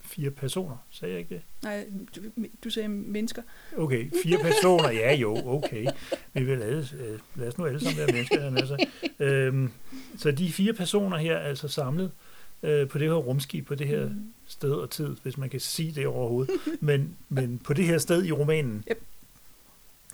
[0.00, 1.42] Fire personer, sagde jeg ikke det?
[1.62, 2.20] Nej, du,
[2.64, 3.42] du sagde mennesker.
[3.76, 5.86] Okay, fire personer, ja jo, okay.
[6.32, 8.66] Vi vil alle, øh, lad os nu alle sammen være mennesker.
[8.66, 8.82] sagt.
[9.20, 9.70] Øhm,
[10.18, 12.29] så de fire personer her er altså samlet øh,
[12.62, 14.32] på det her rumskib, på det her Mm.
[14.46, 18.24] sted og tid, hvis man kan sige det overhovedet, men, men på det her sted
[18.24, 18.84] i romanen.
[18.90, 19.02] Yep.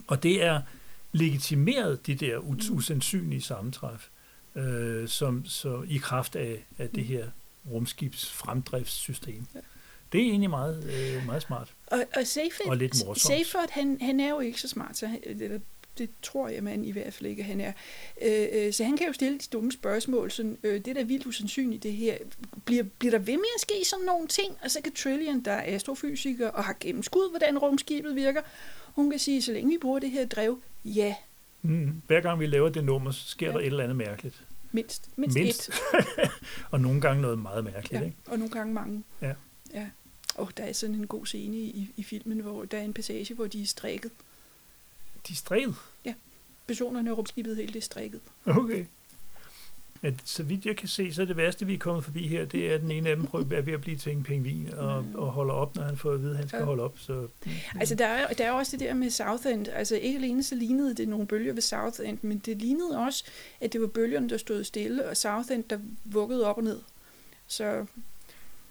[0.07, 0.61] Og det er
[1.13, 2.77] legitimeret, de der us- Mm.
[2.77, 4.09] usandsynlige sammentræf,
[4.55, 7.09] øh, som, så i kraft af, af det Mm.
[7.09, 7.27] her
[7.71, 9.47] rumskibs fremdriftssystem.
[9.55, 9.61] Ja.
[10.13, 11.73] Det er egentlig meget, øh, meget smart.
[11.87, 13.21] Og, og Seyfert, Og lidt morsomt.
[13.21, 15.63] Seyfert han, han er jo ikke så smart, så han, det,
[15.99, 17.73] det tror jeg man i hvert fald ikke, han er.
[18.23, 20.31] Øh, øh, så han kan jo stille de dumme spørgsmål.
[20.31, 22.17] Sådan, øh, det er da vildt usandsynligt, det her.
[22.65, 24.57] Bliver, bliver der ved med at ske sådan nogle ting?
[24.63, 28.41] Og så kan Trillian, der er astrofysiker og har gennemskud, hvordan rumskibet virker,
[28.95, 31.15] hun kan sige, så længe vi bruger det her drev, ja,
[31.63, 32.03] Mm.
[32.07, 33.53] Hver gang vi laver det nummer, så sker Ja.
[33.53, 34.45] der et eller andet mærkeligt.
[34.73, 35.69] mindst, mindst, Mindst.
[35.69, 35.75] et.
[36.73, 38.01] Og nogle gange noget meget mærkeligt.
[38.01, 38.17] Ja, Ikke?
[38.27, 39.03] og nogle gange mange.
[39.23, 39.33] Ja.
[39.75, 39.87] ja.
[40.35, 43.35] Og der er sådan en god scene i, i filmen, hvor der er en passage,
[43.35, 44.11] hvor de er strikket.
[45.29, 45.75] De strædet.
[46.67, 48.19] Personerne af rumskibet helt er.
[48.47, 48.85] Okay.
[50.03, 52.45] At, så vidt jeg kan se, så er det værste, vi er kommet forbi her,
[52.45, 54.75] det er, at den ene af dem prøver, er ved at blive til en pingvin
[54.75, 55.15] og, Mm.
[55.15, 56.65] og holder op, når han får at vide, at han skal Ja.
[56.65, 56.99] holde op.
[56.99, 57.29] Så,
[57.81, 59.69] Altså, der er, der er også det der med Southend.
[59.69, 63.25] Altså, ikke alene så lignede det nogle bølger ved Southend, men det lignede også,
[63.61, 66.81] at det var bølgerne, der stod stille, og Southend, der vuggede op og ned.
[67.47, 67.65] Så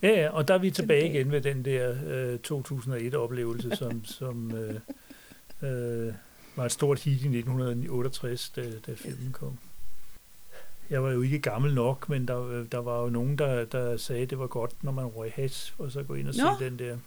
[0.02, 1.14] ja, ja, og der er vi tilbage Tilbage.
[1.20, 4.80] igen ved den der øh, 2001-oplevelse, som, som øh,
[5.64, 6.14] øh,
[6.56, 9.58] var et stort hit i 1968, da, da filmen kom.
[10.90, 14.22] Jeg var jo ikke gammel nok, men der, der var jo nogen, der, der sagde,
[14.22, 16.50] at det var godt, når man røg hash, og så gå ind og se Nå.
[16.60, 16.98] den der.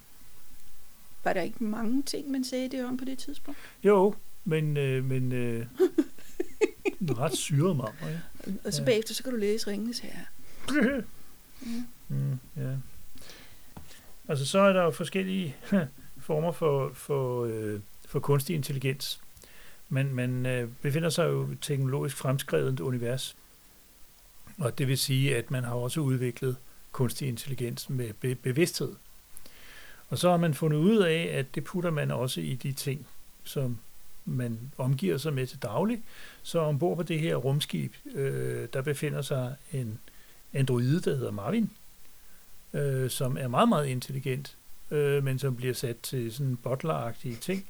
[1.25, 3.61] var der ikke mange ting, man sagde det om på det tidspunkt.
[3.85, 5.67] Jo, men, øh, men øh,
[7.19, 8.19] ret syret mammer, ja.
[8.65, 8.85] Og så Ja.
[8.85, 8.85] ja.
[8.85, 10.25] bagefter, så kan du læse Ringenes Herre.
[12.09, 12.73] mm, ja.
[14.29, 15.57] Altså, så er der jo forskellige
[16.27, 19.21] former for, for, øh, for kunstig intelligens
[19.89, 23.37] men man øh, befinder sig jo i et teknologisk fremskrevet univers,
[24.59, 26.57] og det vil sige, at man har også udviklet
[26.93, 28.95] kunstig intelligens med be- bevidsthed.
[30.09, 33.07] Og så har man fundet ud af, at det putter man også i de ting,
[33.45, 33.79] som
[34.25, 36.03] man omgiver sig med til daglig.
[36.43, 39.99] Så ombord på det her rumskib, øh, der befinder sig en
[40.53, 41.71] androide, der hedder Marvin,
[42.73, 44.57] øh, som er meget, meget intelligent,
[44.91, 47.67] øh, men som bliver sat til sådan butler ting,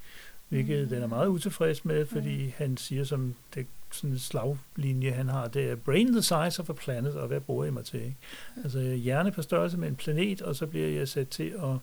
[0.48, 0.88] hvilket mm.
[0.88, 2.52] den er meget utilfreds med, fordi mm.
[2.56, 6.70] han siger som det sådan en slaglinje, han har, det er brain the size of
[6.70, 8.00] a planet, og hvad bruger jeg mig til?
[8.00, 8.16] Ikke?
[8.62, 11.74] Altså hjerne på størrelse med en planet, og så bliver jeg sat til at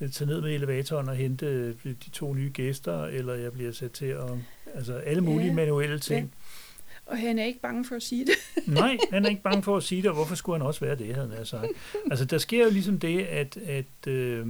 [0.00, 3.72] øh, tage ned med elevatoren og hente øh, de to nye gæster, eller jeg bliver
[3.72, 4.30] sat til at,
[4.74, 5.54] altså alle mulige ja.
[5.54, 6.20] manuelle ting.
[6.20, 7.10] Ja.
[7.12, 8.34] Og han er ikke bange for at sige det.
[8.74, 10.96] Nej, han er ikke bange for at sige det, og hvorfor skulle han også være
[10.96, 11.68] det, havde han sagt.
[12.10, 14.46] Altså, der sker jo ligesom det, at, at øh,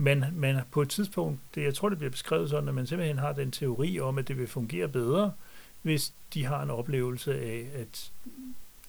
[0.00, 3.18] man, man på et tidspunkt, det, jeg tror, det bliver beskrevet sådan, at man simpelthen
[3.18, 5.32] har den teori om, at det vil fungere bedre,
[5.82, 8.12] hvis de har en oplevelse af, at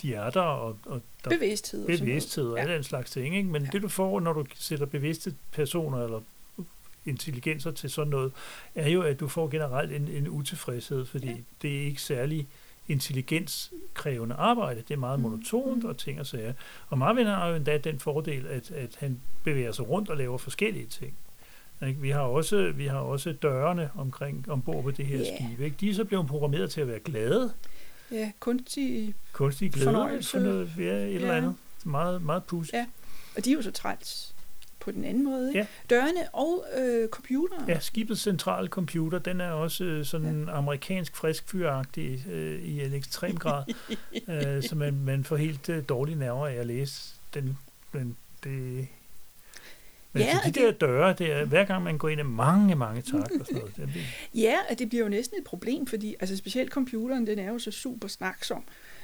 [0.02, 2.74] de er der, og, og der bevidsthed, og bevidsthed og ja.
[2.74, 3.38] den slags ting.
[3.38, 3.50] Ikke?
[3.50, 3.70] Men ja.
[3.72, 6.22] det du får, når du sætter bevidste personer eller
[7.06, 8.32] intelligenser til sådan noget,
[8.76, 11.38] er jo, at du får generelt en, en utilfredshed, fordi ja.
[11.62, 12.48] det er ikke særlig
[12.90, 14.82] intelligenskrævende arbejde.
[14.88, 15.24] Det er meget mm.
[15.24, 16.54] monotont og ting og sager.
[16.90, 20.38] Og Marvin har jo endda den fordel, at, at han bevæger sig rundt og laver
[20.38, 21.14] forskellige ting.
[21.88, 22.02] Ikke?
[22.02, 25.36] Vi har også vi har også dørene omkring ombord på det her yeah.
[25.36, 25.60] skib.
[25.60, 25.76] Ikke?
[25.80, 27.54] De er så blevet programmeret til at være glade.
[28.12, 30.32] Ja, kunstig, kunstig glæde fornøjelse.
[30.32, 31.16] For noget, ja, et ja.
[31.16, 31.56] eller andet.
[31.84, 32.74] Meget, meget pus.
[32.74, 32.86] Ja,
[33.38, 34.36] og de er jo så træls
[34.80, 35.48] på den anden måde.
[35.48, 35.60] Ikke?
[35.60, 35.66] Ja.
[35.90, 37.68] Dørene og øh, computeren.
[37.68, 40.58] Ja, skibets centrale computer, den er også øh, sådan ja.
[40.58, 43.64] amerikansk frisk fyragtig øh, i en ekstrem grad,
[44.30, 47.58] øh, så man, man får helt øh, dårlige nerver af at læse den.
[47.92, 48.88] Men det,
[50.14, 52.76] men ja, de der det, døre, det er, hver gang man går ind, er mange,
[52.76, 53.76] mange tak og sådan noget.
[53.94, 54.02] Det,
[54.36, 57.60] ja, og det bliver jo næsten et problem, fordi altså specielt computeren, den er jo
[57.60, 58.64] så super snaksom.
[58.68, 58.99] Øh,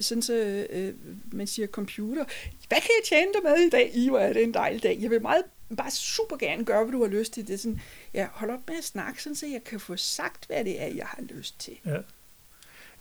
[0.00, 0.94] sådan så øh,
[1.32, 2.24] man siger computer,
[2.68, 3.90] hvad kan jeg tjene dig med i dag?
[3.94, 4.98] I, hvor er det en dejlig dag.
[5.00, 5.44] Jeg vil meget
[5.76, 7.46] bare super gerne gøre, hvad du har lyst til.
[7.46, 7.80] Det er sådan,
[8.14, 10.86] ja, hold op med at snakke, sådan, så jeg kan få sagt, hvad det er,
[10.86, 11.74] jeg har lyst til.
[11.86, 11.96] Ja,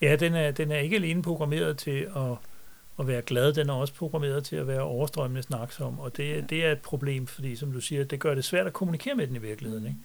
[0.01, 2.38] ja den, er, den er ikke alene programmeret til at
[2.99, 6.41] at være glad, den er også programmeret til at være overstrømmende snaksom, og det, ja.
[6.41, 9.27] det er et problem, fordi som du siger, det gør det svært at kommunikere med
[9.27, 9.86] den i virkeligheden.
[9.86, 9.97] Ikke?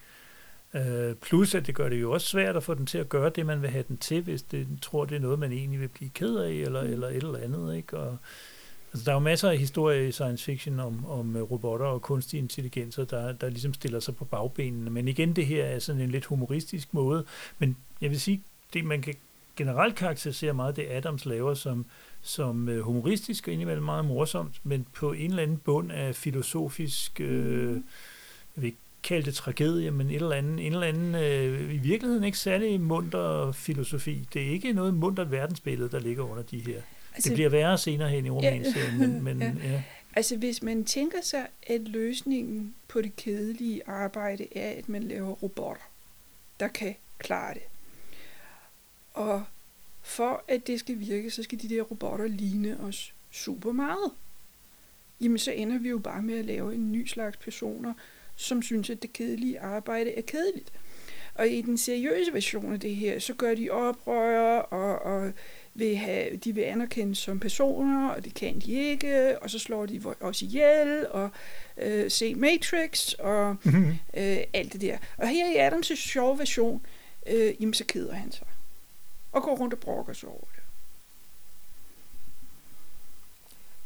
[0.75, 3.31] Øh, plus at det gør det jo også svært at få den til at gøre
[3.31, 5.89] det, man vil have den til, hvis det tror, det er noget, man egentlig vil
[5.89, 6.93] blive ked af, eller, mm.
[6.93, 7.77] eller et eller andet.
[7.77, 7.99] Ikke?
[7.99, 8.19] Og,
[8.93, 12.39] altså, der er jo masser af historier i science fiction om, om robotter og kunstig
[12.39, 14.91] intelligenser, der, der ligesom stiller sig på bagbenene.
[14.91, 17.25] Men igen, det her er sådan en lidt humoristisk måde.
[17.59, 19.15] Men jeg vil sige, det man kan
[19.57, 21.87] generelt karakterisere meget det, Adams laver som,
[22.23, 27.21] som øh, humoristisk og indimellem meget morsomt, men på en eller anden bund af filosofisk,
[27.21, 27.73] øh,
[28.57, 31.79] jeg vil ikke kalde det tragedie, men et eller andet, en eller anden øh, i
[31.79, 34.29] virkeligheden ikke særlig munter filosofi.
[34.35, 36.81] Det er ikke noget muntert verdensbillede, der ligger under de her.
[37.15, 39.53] Altså, det bliver værre senere hen i romanserien, ja, men, men ja.
[39.73, 39.83] ja.
[40.17, 45.31] Altså hvis man tænker sig, at løsningen på det kedelige arbejde er, at man laver
[45.31, 45.83] robotter,
[46.61, 47.63] der kan klare det.
[49.15, 49.45] Og
[50.03, 54.11] for at det skal virke, så skal de der robotter ligne os super meget.
[55.21, 57.95] Jamen så ender vi jo bare med at lave en ny slags personer,
[58.37, 60.73] som synes, at det kedelige arbejde er kedeligt.
[61.35, 65.33] Og i den seriøse version af det her, så gør de oprør, og, og
[65.75, 69.87] vil have, de vil anerkendes som personer, og det kan de ikke, og så slår
[69.87, 71.31] de os ihjel, og
[71.77, 73.89] øh, se Matrix, og mm-hmm.
[74.17, 74.99] øh, alt det der.
[75.17, 76.87] Og her i Adams' sjove version,
[77.27, 78.47] øh, jamen så keder han sig
[79.33, 80.63] og går rundt og brokker sig over det.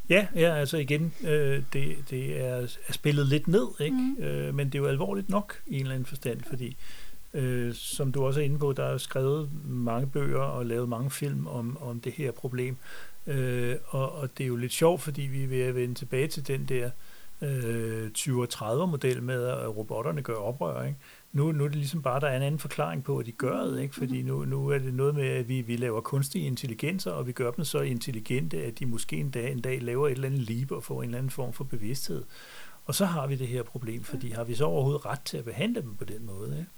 [0.08, 3.96] Ja, ja, altså igen, øh, det, det er, er spillet lidt ned, ikke?
[3.96, 4.22] Mm.
[4.22, 6.76] Øh, men det er jo alvorligt nok i en eller anden forstand, fordi
[7.34, 11.10] øh, som du også er inde på, der er skrevet mange bøger og lavet mange
[11.10, 12.76] film om, om det her problem.
[13.26, 16.28] Øh, og, og det er jo lidt sjovt, fordi vi er ved at vende tilbage
[16.28, 16.90] til den der
[17.42, 20.84] øh, 20-30 model med, at robotterne gør oprør.
[20.84, 20.98] Ikke?
[21.32, 23.60] Nu, nu er det ligesom bare, der er en anden forklaring på, at de gør
[23.60, 23.94] det, ikke?
[23.94, 27.32] fordi nu, nu er det noget med, at vi, vi laver kunstige intelligenser, og vi
[27.32, 30.40] gør dem så intelligente, at de måske en dag, en dag laver et eller andet
[30.40, 32.24] liv og får en eller anden form for bevidsthed.
[32.84, 35.44] Og så har vi det her problem, fordi har vi så overhovedet ret til at
[35.44, 36.58] behandle dem på den måde?
[36.58, 36.70] Ikke?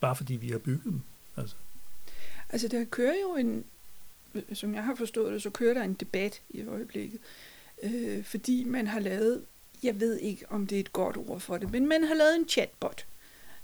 [0.00, 1.00] Bare fordi vi har bygget dem.
[1.36, 1.56] Altså.
[2.48, 3.64] altså der kører jo en,
[4.52, 7.20] som jeg har forstået det, så kører der en debat i øjeblikket,
[7.82, 9.44] øh, fordi man har lavet,
[9.82, 12.36] jeg ved ikke om det er et godt ord for det, men man har lavet
[12.36, 13.06] en chatbot,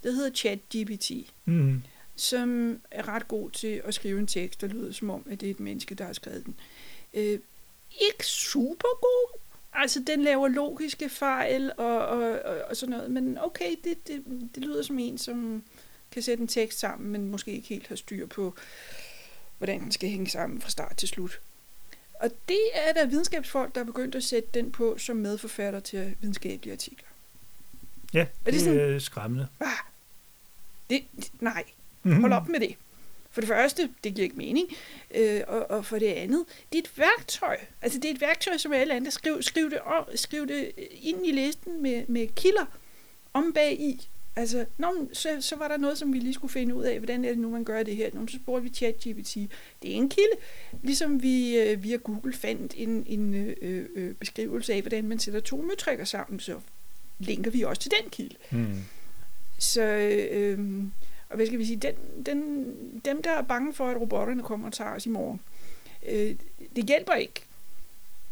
[0.03, 1.11] der hedder ChatGPT,
[1.45, 1.83] mm.
[2.17, 5.47] som er ret god til at skrive en tekst, der lyder som om, at det
[5.47, 6.57] er et menneske, der har skrevet den.
[7.15, 7.39] Øh,
[8.01, 9.41] ikke super god,
[9.73, 14.25] altså den laver logiske fejl og, og, og, og sådan noget, men okay, det, det,
[14.55, 15.63] det lyder som en, som
[16.11, 18.57] kan sætte en tekst sammen, men måske ikke helt har styr på,
[19.59, 21.41] hvordan den skal hænge sammen fra start til slut.
[22.15, 26.17] Og det er der videnskabsfolk, der er begyndt at sætte den på som medforfatter til
[26.21, 27.08] videnskabelige artikler.
[28.15, 29.49] Ja, Er det det, det sådan- er skræmmende.
[29.61, 29.67] Ah,
[30.91, 31.05] det,
[31.41, 31.65] nej,
[32.03, 32.21] Mhm.
[32.21, 32.75] hold op med det.
[33.31, 34.69] For det første, det giver ikke mening.
[35.15, 37.57] Øh, og, og for det andet, det er et værktøj.
[37.83, 39.11] Altså det er et værktøj, som alle andre.
[39.11, 42.65] Skriv, skriv, det, om, skriv det ind i listen med, med kilder
[43.33, 44.09] om bag i.
[44.37, 47.25] Altså, nå, så, så var der noget, som vi lige skulle finde ud af, hvordan
[47.25, 48.11] er det nu, man gør det her.
[48.13, 49.35] Nå, så spurgte vi ChatGPT.
[49.83, 50.37] Det er en kilde,
[50.83, 55.41] ligesom vi øh, via Google fandt en, en øh, øh, beskrivelse af, hvordan man sætter
[55.41, 56.61] to møtrikker sammen, så
[57.19, 58.35] linker vi også til den kilde.
[58.51, 58.85] Mm.
[59.59, 60.85] Så, øh,
[61.29, 61.95] og hvad skal vi sige, den,
[62.27, 62.65] den,
[63.05, 65.41] dem, der er bange for, at robotterne kommer og tager os i morgen,
[66.09, 66.35] øh,
[66.77, 67.45] det hjælper ikke,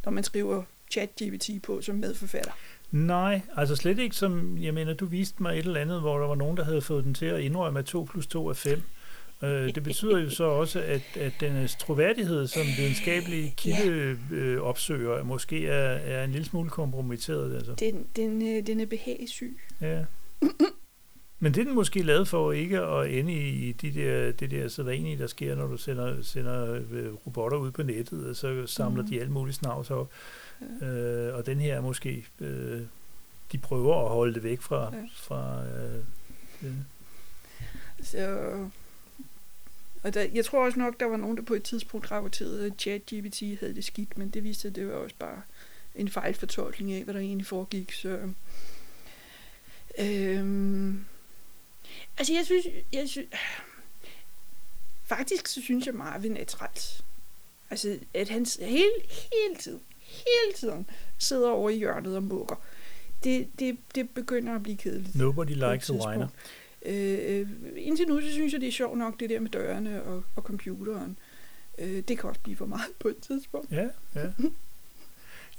[0.04, 0.62] når man skriver
[0.94, 2.52] chat-GPT på som medforfatter.
[2.90, 6.26] Nej, altså slet ikke som, jeg mener, du viste mig et eller andet, hvor der
[6.26, 8.82] var nogen, der havde fået den til at indrømme, at 2 plus 2 er 5.
[9.42, 15.88] Øh, det betyder jo så også, at, at dennes troværdighed som videnskabelig kildeopsøger måske er,
[15.94, 17.54] er en lille smule kompromitteret.
[17.56, 17.74] Altså.
[17.74, 19.58] Den, den, øh, den er behagesyg.
[19.80, 20.04] Ja.
[21.38, 24.68] Men det er den måske lavet for ikke at ende i de der, det der
[24.68, 29.02] sædvanlige, der sker, når du sender, sender øh, robotter ud på nettet, og så samler
[29.02, 29.10] Mhm.
[29.10, 30.10] de alt muligt snavs op.
[30.82, 32.80] Øh, og den her er måske, øh,
[33.52, 35.02] de prøver at holde det væk fra, Ja.
[35.16, 35.96] fra øh,
[36.64, 36.72] øh,
[38.02, 38.50] Så,
[40.06, 42.72] og der, jeg tror også nok, der var nogen, der på et tidspunkt rapporterede, at
[42.72, 45.42] chat-GPT havde det skidt, men det viste sig, at det var også bare
[45.94, 47.92] en fejlfortolkning af, hvad der egentlig foregik.
[47.92, 48.08] Så,
[49.98, 51.04] øhm,
[52.18, 53.28] altså, jeg synes, jeg synes,
[55.04, 57.04] faktisk så synes jeg, Marvin er træls.
[57.70, 62.56] Altså, at han hele, hele tiden, hele tiden sidder over i hjørnet og mukker.
[63.24, 65.14] Det, det, det begynder at blive kedeligt.
[65.14, 66.28] Nobody Likes a Whiner.
[66.86, 70.02] Øh, øh, indtil nu, så synes jeg, det er sjovt nok, det der med dørene
[70.02, 71.18] og, og computeren.
[71.78, 73.72] Øh, det kan også blive for meget på et tidspunkt.
[73.72, 74.30] Ja, ja.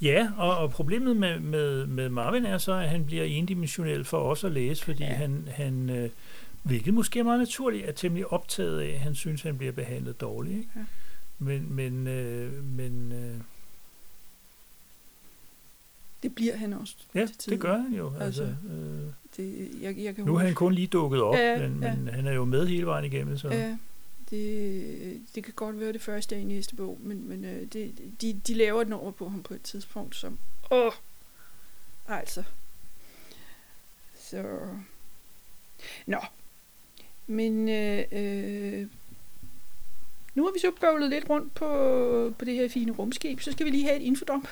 [0.01, 4.19] Ja, og, og problemet med, med, med Marvin er så, at han bliver endimensionel for
[4.32, 5.10] os at læse, fordi Ja.
[5.13, 6.10] han, han øh,
[6.63, 10.21] hvilket måske er meget naturligt, er temmelig optaget af, at han synes, han bliver behandlet
[10.21, 10.58] dårligt.
[10.58, 10.69] Ikke?
[10.75, 10.84] Ja.
[11.39, 13.39] Men, men, øh, men øh,
[16.23, 16.95] Det bliver han også.
[17.15, 18.13] ja, det gør han jo.
[18.19, 21.67] Altså, Altså, øh, Det, jeg, jeg kan nu er han kun lige dukket op, Ja,
[21.67, 21.95] men, ja.
[21.95, 23.38] men han er jo med hele vejen igennem.
[23.38, 23.47] Så.
[23.47, 23.78] Ja,
[24.30, 27.91] det, det kan godt være det første er i næste bog, men, men øh, det,
[28.21, 30.38] de, de laver et nummer på ham på et tidspunkt, som...
[30.71, 30.91] Åh!
[32.08, 32.43] Altså.
[34.15, 34.43] Så...
[36.06, 36.17] Nå.
[37.28, 38.88] Men øh, øh,
[40.36, 41.67] nu har vi så bøvlet lidt rundt på,
[42.39, 44.45] på det her fine rumskib, så skal vi lige have et infodom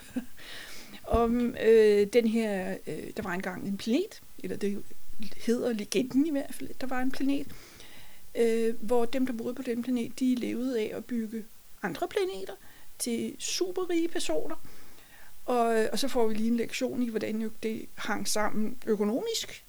[1.23, 2.77] om øh, den her...
[2.87, 4.83] Øh, der var engang en planet, eller det
[5.37, 7.47] hedder legenden i hvert fald, der var en planet,
[8.35, 11.45] øh, hvor dem, der boede på den planet, de levede af at bygge
[11.83, 12.53] andre planeter
[12.99, 14.55] til superrige personer.
[15.45, 19.65] Og, øh, og så får vi lige en lektion i, hvordan det hang sammen økonomisk.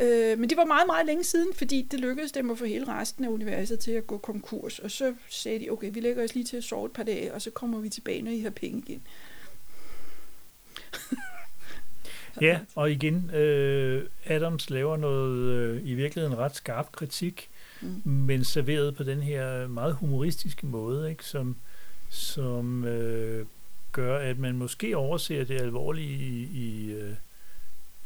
[0.00, 2.88] Øh, men det var meget, meget længe siden, fordi det lykkedes dem at få hele
[2.88, 4.78] resten af universet til at gå konkurs.
[4.78, 7.34] Og så sagde de, okay, vi lægger os lige til at sove et par dage,
[7.34, 9.02] og så kommer vi tilbage, når I har penge igen.
[12.40, 17.48] Ja, og igen, øh, Adams laver noget øh, i virkeligheden ret skarp kritik,
[17.82, 18.02] Mm.
[18.04, 21.24] men serveret på den her meget humoristiske måde, ikke?
[21.24, 21.56] som,
[22.10, 23.46] som øh,
[23.92, 27.14] gør, at man måske overser det alvorlige i, i, øh,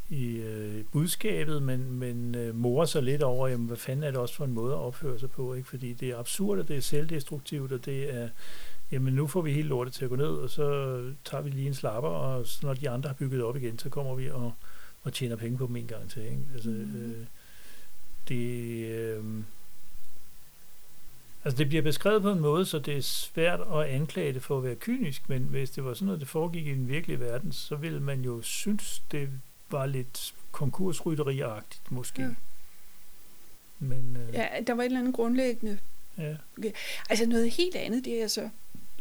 [0.08, 4.20] i øh, budskabet, men, men øh, morer sig lidt over, jamen, hvad fanden er det
[4.20, 5.68] også for en måde at opføre sig på, ikke?
[5.68, 8.28] fordi det er absurd, og det er selvdestruktivt, og det er,
[8.92, 10.64] jamen nu får vi hele lortet til at gå ned, og så
[11.24, 13.88] tager vi lige en slapper, og så når de andre har bygget op igen, så
[13.88, 14.52] kommer vi og,
[15.02, 16.22] og tjener penge på dem en gang til.
[16.22, 16.38] Ikke?
[16.54, 17.10] Altså, Mhm.
[17.12, 17.26] øh,
[18.28, 19.24] det, øh,
[21.44, 24.58] altså det bliver beskrevet på en måde, så det er svært at anklage det for
[24.58, 27.52] at være kynisk, men hvis det var sådan noget, det foregik i den virkelige verden,
[27.52, 29.28] så ville man jo synes, det
[29.70, 32.22] var lidt konkursrytteriagtigt måske.
[32.22, 32.28] Ja.
[33.78, 35.78] Men øh, Ja, der var et eller andet grundlæggende.
[36.18, 36.36] ja.
[37.10, 38.50] Altså noget helt andet, det er altså,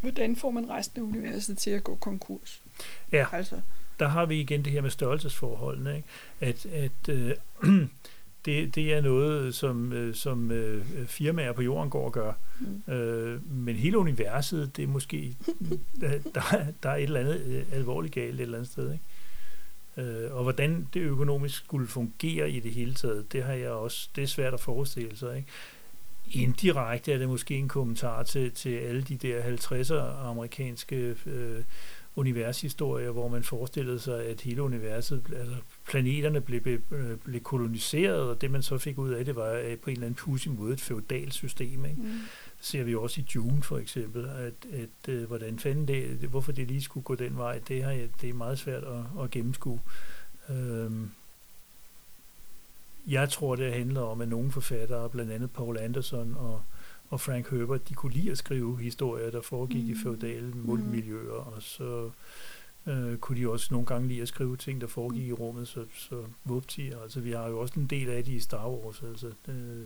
[0.02, 2.62] hvordan får man resten af universet til at gå konkurs?
[3.12, 3.26] Ja.
[3.32, 3.62] Altså,
[4.00, 6.08] der har vi igen det her med størrelsesforholdene, ikke?
[6.40, 7.36] at, at øh,
[8.46, 12.34] det, det er noget, som, øh, som øh, firmaer på jorden går og gør.
[12.60, 12.94] mm.
[12.94, 15.36] Øh, men hele universet, det er måske,
[16.02, 16.42] der, der,
[16.84, 18.94] der er et eller andet øh, alvorligt galt et eller andet sted.
[18.94, 19.04] Ikke?
[19.98, 24.10] Øh, og hvordan det økonomisk skulle fungere i det hele taget, det har jeg også,
[24.16, 25.38] det er svært at forestille sig.
[25.38, 25.50] Ikke?
[26.32, 31.64] Indirekte er det måske en kommentar til, til alle de der 50'er amerikanske øh,
[32.18, 35.56] univershistorier, hvor man forestillede sig, at hele universet, altså
[35.90, 36.80] planeterne blev, blev,
[37.24, 40.08] blev koloniseret, og det man så fik ud af det, var øh, på en eller
[40.08, 41.86] anden pudsig måde et feudalt system.
[41.86, 42.02] Ikke?
[42.02, 42.20] Mm.
[42.62, 46.68] ser vi også i Dune for eksempel, at, at uh, hvordan fanden det, hvorfor det
[46.68, 49.80] lige skulle gå den vej, det, har, det er meget svært at, at gennemskue.
[50.50, 51.12] Øhm,
[53.08, 56.62] jeg tror, det handler om, at nogle forfattere, blandt andet Paul Anderson og,
[57.10, 59.92] og Frank Herbert, de kunne lide at skrive historier, der foregik mm.
[59.92, 62.12] i feudale miljøer, og så
[62.86, 65.86] øh, kunne de også nogle gange lide at skrive ting, der foregik i rummet, så,
[65.94, 69.32] så vupti, altså vi har jo også en del af det i Star Wars, altså,
[69.48, 69.86] øh,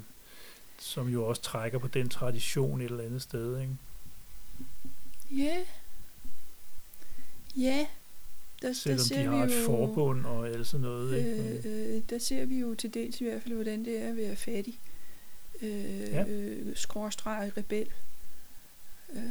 [0.79, 3.77] som jo også trækker på den tradition et eller andet sted, ikke?
[5.31, 5.43] Ja.
[5.43, 5.65] Yeah.
[7.57, 7.85] Ja, yeah.
[8.61, 11.17] Der, Selvom der ser de har vi et jo, forbund og alt sådan noget.
[11.17, 11.69] Ikke?
[11.69, 14.17] Øh, øh, der ser vi jo til dels i hvert fald, hvordan det er at
[14.17, 14.79] være fattig.
[15.61, 16.25] Øh, ja.
[16.27, 17.87] øh, skråstreg rebel.
[19.13, 19.21] Øh,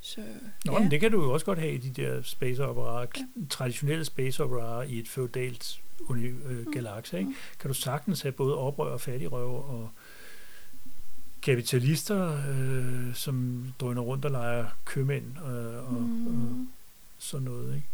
[0.00, 0.20] så,
[0.64, 0.78] Nå, ja.
[0.78, 3.24] men det kan du jo også godt have i de der space operaer, ja.
[3.50, 5.80] traditionelle space operaer i et feudalt
[6.10, 6.34] øh,
[6.66, 6.72] mm.
[6.72, 7.18] galakse.
[7.18, 7.30] Ikke?
[7.30, 7.36] Mm.
[7.60, 9.90] Kan du sagtens have både oprør og fattigrøver og
[11.42, 16.26] kapitalister, øh, som drøner rundt og leger købmænd øh, og, mm.
[16.26, 16.66] og
[17.18, 17.74] sådan noget.
[17.74, 17.88] Ikke?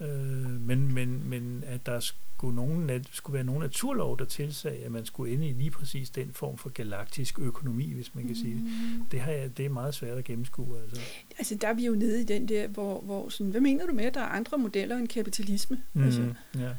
[0.00, 4.92] Øh, men, men, men at der skulle, nogen, skulle være nogen naturlov, der tilsagde, at
[4.92, 8.36] man skulle ende i lige præcis den form for galaktisk økonomi, hvis man kan mm.
[8.36, 8.62] sige det.
[8.62, 9.04] Mm.
[9.10, 10.80] Det, har jeg, det er meget svært at gennemskue.
[10.82, 11.00] Altså.
[11.38, 13.92] altså der er vi jo nede i den der, hvor, hvor sådan, hvad mener du
[13.92, 15.82] med, at der er andre modeller end kapitalisme?
[15.92, 16.70] Mm, altså, ja.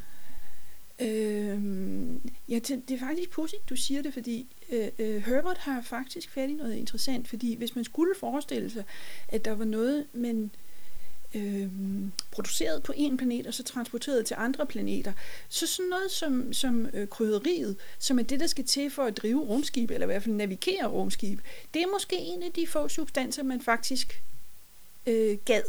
[1.01, 6.29] Øhm, ja, det, er faktisk positivt, du siger det, fordi øh, øh, Herbert har faktisk
[6.29, 8.84] fat i noget interessant, fordi hvis man skulle forestille sig,
[9.27, 10.51] at der var noget, man
[11.35, 11.67] øh,
[12.31, 15.13] produceret på en planet og så transporteret til andre planeter.
[15.49, 19.17] Så sådan noget som, som øh, krydderiet, som er det, der skal til for at
[19.17, 21.39] drive rumskib, eller i hvert fald navigere rumskib,
[21.73, 24.21] det er måske en af de få substanser, man faktisk
[25.07, 25.63] øh, gad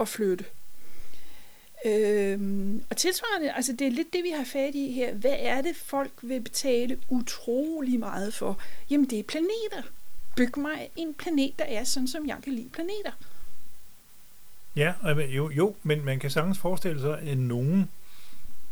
[0.00, 0.44] at flytte.
[1.84, 5.14] Øhm, og tilsvarende, altså det er lidt det, vi har fat i her.
[5.14, 8.58] Hvad er det, folk vil betale utrolig meget for?
[8.90, 9.90] Jamen, det er planeter.
[10.36, 13.12] Byg mig en planet, der er sådan, som jeg kan lide planeter.
[14.78, 14.92] Ja,
[15.36, 17.90] jo, jo, men man kan sagtens forestille sig, at nogen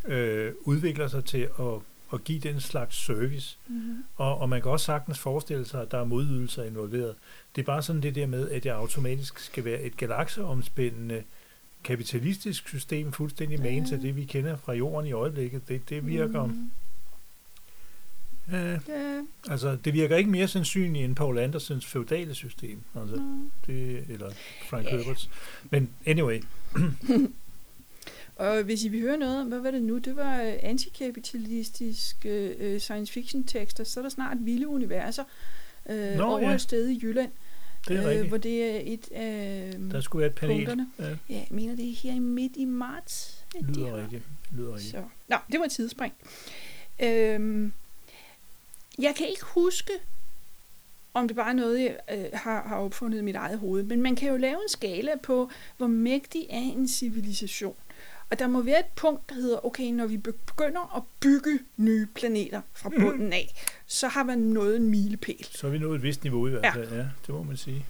[0.04, 1.74] øh, udvikler sig til at,
[2.12, 3.58] at give den slags service.
[3.68, 4.04] Mm-hmm.
[4.16, 7.14] Og, og man kan også sagtens forestille sig, at der er modydelser involveret.
[7.56, 11.22] Det er bare sådan det der med, at det automatisk skal være et galakseomspændende
[11.84, 13.84] kapitalistisk system, fuldstændig ja.
[13.88, 15.68] til det, vi kender fra jorden i øjeblikket.
[15.68, 16.46] Det, det virker...
[16.46, 16.70] Mm-hmm
[18.52, 18.70] Ja.
[18.72, 19.22] ja.
[19.48, 22.82] Altså, det virker ikke mere sandsynligt end Paul Andersens feudale system.
[23.00, 23.50] Altså, mm.
[23.66, 24.30] det, eller
[24.68, 24.98] Frank yeah.
[24.98, 25.30] Herberts.
[25.70, 26.42] Men anyway.
[28.37, 29.98] Og hvis I vil høre noget om, hvad var det nu?
[29.98, 35.24] Det var øh, antikapitalistiske uh, science fiction tekster, så er der snart vilde universer
[35.90, 36.54] uh, Nå, over ja.
[36.54, 37.30] et sted i Jylland.
[37.88, 40.56] Det er uh, hvor det er et af Der skulle være et panel.
[40.56, 40.87] Punkterne.
[40.98, 41.04] Ja.
[41.09, 43.44] ja, jeg mener det er her i midt i marts.
[43.61, 44.22] Lyder rigtigt.
[44.56, 44.90] Lyder rigtigt.
[44.90, 45.02] Så.
[45.28, 46.14] Nå, det var et tidsspring.
[47.02, 47.72] Øhm,
[48.98, 49.92] jeg kan ikke huske,
[51.14, 54.02] om det bare er noget, jeg øh, har, har opfundet i mit eget hoved, men
[54.02, 57.76] man kan jo lave en skala på, hvor mægtig er en civilisation.
[58.30, 62.06] Og der må være et punkt, der hedder, okay, når vi begynder at bygge nye
[62.14, 63.00] planeter fra mhm.
[63.00, 63.72] bunden af, mm.
[63.87, 65.46] så har man nået en milepæl.
[65.50, 66.96] Så har vi nået et vist niveau i hvert fald, ja.
[66.96, 67.87] ja det må man sige.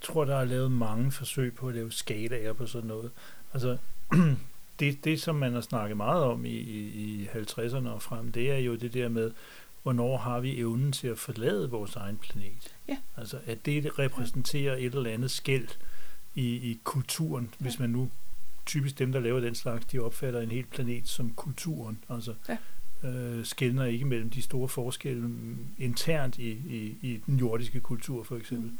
[0.00, 3.10] Jeg tror, der er lavet mange forsøg på at lave skalaer på sådan noget.
[3.54, 3.78] Altså,
[4.80, 8.50] det, det, som man har snakket meget om i, i, i 50'erne og frem, det
[8.50, 9.30] er jo det der med,
[9.82, 12.74] hvornår har vi evnen til at forlade vores egen planet.
[12.88, 12.96] Ja.
[13.16, 15.68] Altså, at det repræsenterer et eller andet skæld
[16.34, 17.62] i, i kulturen, ja.
[17.64, 18.10] hvis man nu
[18.66, 22.04] typisk dem, der laver den slags, de opfatter en hel planet som kulturen.
[22.08, 23.08] Altså, ja.
[23.08, 25.30] øh, skældner ikke mellem de store forskelle
[25.78, 28.70] internt i, i, i den jordiske kultur, for eksempel.
[28.70, 28.78] Mm.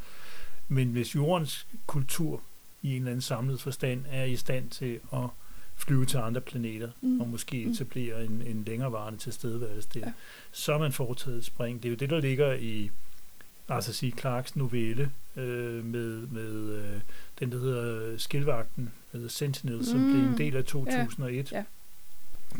[0.67, 2.41] Men hvis jordens kultur
[2.81, 5.29] i en eller anden samlet forstand er i stand til at
[5.81, 7.21] flyve til andre planeter, mm.
[7.21, 7.71] og måske mm.
[7.71, 9.99] etablere en, en længerevarende tilstedeværelse der.
[9.99, 10.11] Ja.
[10.51, 11.83] Så er man foretaget et spring.
[11.83, 12.91] Det er jo det, der ligger i
[13.69, 16.99] altså sige Clarks novelle øh, med, med øh,
[17.39, 19.83] den, der hedder Skilvagten, eller Sentinel, mm.
[19.83, 21.57] som blev en del af 2001, ja.
[21.57, 21.63] Ja.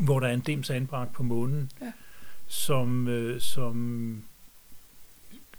[0.04, 1.92] hvor der er en dims anbragt på månen, ja.
[2.46, 4.24] som, øh, som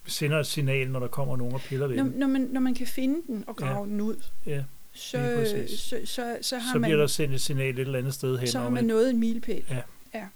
[0.06, 2.13] sender et signal, når der kommer nogen og piller ved når, den.
[2.13, 3.90] Når man, når man kan finde den og grave ja.
[3.90, 4.23] den ud.
[4.46, 4.63] Ja
[4.94, 8.13] så, så, så, så, har så bliver man, der sendt et signal et eller andet
[8.13, 8.48] sted hen.
[8.48, 9.65] Så har man nået en milepæl.
[9.69, 9.81] Ja.
[10.13, 10.27] ja.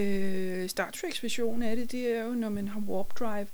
[0.00, 3.46] Øh, Star Treks version af det, det er jo, når man har warp drive,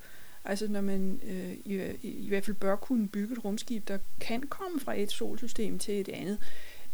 [0.44, 4.42] altså når man øh, i, i hvert fald bør kunne bygge et rumskib, der kan
[4.42, 6.38] komme fra et solsystem til et andet,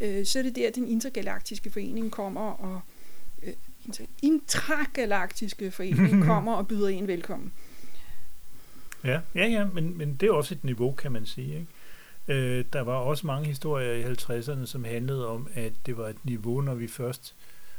[0.00, 2.80] øh, så er det der, den intergalaktiske forening kommer og
[3.42, 3.52] øh,
[4.22, 7.52] intragalaktiske forening kommer og byder en velkommen.
[9.04, 11.54] Ja, ja, ja men, men det er også et niveau, kan man sige.
[11.54, 11.66] Ikke?
[12.28, 16.24] Øh, der var også mange historier i 50'erne, som handlede om, at det var et
[16.24, 17.34] niveau, når vi først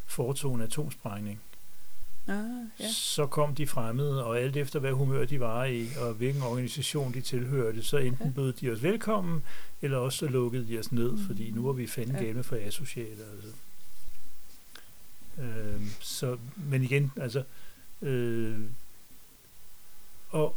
[0.06, 1.42] foretog en atomsprængning.
[2.28, 2.36] Ah,
[2.80, 2.86] ja.
[2.92, 7.14] Så kom de fremmede, og alt efter hvad humør de var i, og hvilken organisation
[7.14, 8.32] de tilhørte, så enten Ja.
[8.32, 9.44] bød de os velkommen,
[9.82, 11.26] eller også så lukkede de os ned, Mhm.
[11.26, 12.24] fordi nu var vi fanden Ja.
[12.24, 13.24] gale for asociale.
[13.34, 13.50] Altså.
[15.40, 17.44] Øh, så, men igen, altså,
[18.02, 18.60] øh,
[20.30, 20.56] og,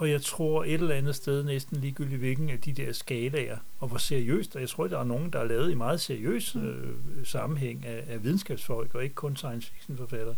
[0.00, 3.88] og jeg tror et eller andet sted næsten ligegyldigt hvilken af de der skalaer, og
[3.88, 6.62] hvor seriøst, og jeg tror, der er nogen, der er lavet i meget seriøs Mm.
[6.68, 6.94] øh,
[7.24, 10.34] sammenhæng af, af videnskabsfolk, og ikke kun science fiction forfattere.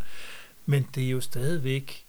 [0.66, 2.04] Men det er jo stadigvæk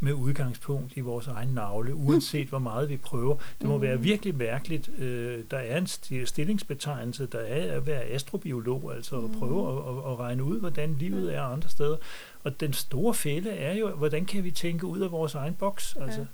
[0.00, 3.36] med udgangspunkt i vores egen navle, uanset hvor meget vi prøver.
[3.60, 3.82] Det må Mm.
[3.82, 4.90] være virkelig mærkeligt.
[4.98, 9.38] Øh, der er en sti- stillingsbetegnelse, der er at være astrobiolog, altså at Mm.
[9.38, 11.96] prøve at, at, at regne ud, hvordan livet er andre steder.
[12.44, 15.96] Og den store fælde er jo, hvordan kan vi tænke ud af vores egen boks?
[16.00, 16.26] Altså,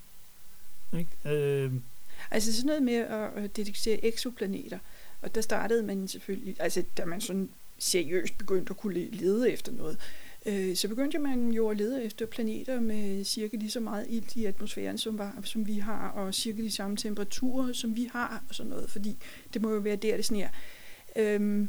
[0.92, 1.10] ikke?
[1.36, 1.72] Øh,
[2.30, 2.94] Altså sådan noget med
[3.44, 4.78] at, detektere eksoplaneter,
[5.22, 9.50] og der startede man selvfølgelig, altså da man sådan seriøst begyndte at kunne le- lede
[9.50, 9.98] efter noget,
[10.46, 14.36] øh, så begyndte man jo at lede efter planeter med cirka lige så meget ilt
[14.36, 18.44] i atmosfæren, som, var, som vi har, og cirka de samme temperaturer, som vi har,
[18.48, 19.16] og sådan noget, fordi
[19.54, 20.48] det må jo være der, det sner.
[21.16, 21.68] Øhm,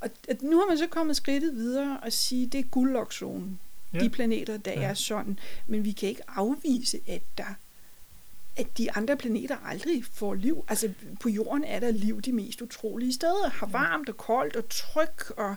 [0.00, 3.60] og at nu har man så kommet skridtet videre og sige, det er guldlokzonen.
[3.94, 3.98] Ja.
[3.98, 4.82] De planeter, der ja.
[4.82, 5.38] er sådan.
[5.66, 7.54] Men vi kan ikke afvise, at der
[8.58, 10.64] at de andre planeter aldrig får liv.
[10.68, 13.50] Altså på jorden er der liv de mest utrolige steder.
[13.50, 15.56] Har varmt og koldt og tryk og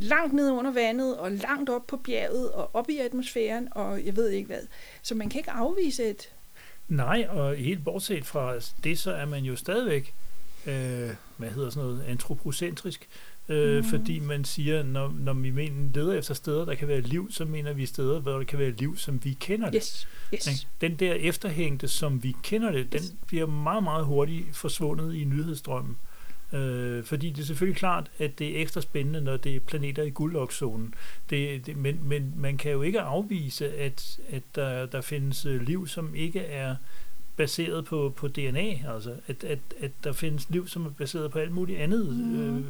[0.00, 4.16] langt ned under vandet og langt op på bjerget og op i atmosfæren og jeg
[4.16, 4.62] ved ikke hvad.
[5.02, 6.32] Så man kan ikke afvise et...
[6.88, 10.14] Nej, og helt bortset fra det, så er man jo stadigvæk,
[10.66, 13.08] øh, hvad hedder sådan noget, antropocentrisk.
[13.50, 13.84] Øh, Mhm.
[13.84, 17.44] Fordi man siger, når, når vi mener, leder efter steder, der kan være liv, så
[17.44, 19.74] mener vi steder, hvor der kan være liv, som vi kender det.
[19.76, 20.68] Yes, yes.
[20.80, 23.14] Den der efterhængte, som vi kender det, den Yes.
[23.26, 25.96] bliver meget, meget hurtigt forsvundet i nyhedsstrømmen.
[26.52, 30.02] Øh, fordi det er selvfølgelig klart, at det er ekstra spændende, når det er planeter
[30.02, 30.94] i guldlokzonen.
[31.30, 35.62] Det, det, men, men man kan jo ikke afvise, at, at der, der findes øh,
[35.62, 36.76] liv, som ikke er
[37.40, 38.92] baseret på, på DNA.
[38.94, 42.56] Altså, at, at, at der findes liv, som er baseret på alt muligt andet, Mhm.
[42.58, 42.64] øh,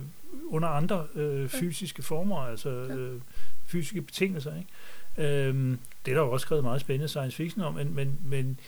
[0.49, 3.21] under andre øh, fysiske former, altså øh,
[3.67, 4.53] fysiske betingelser.
[4.57, 5.47] Ikke?
[5.49, 8.59] Øhm, det er der jo også skrevet meget spændende science fiction om, men, men, men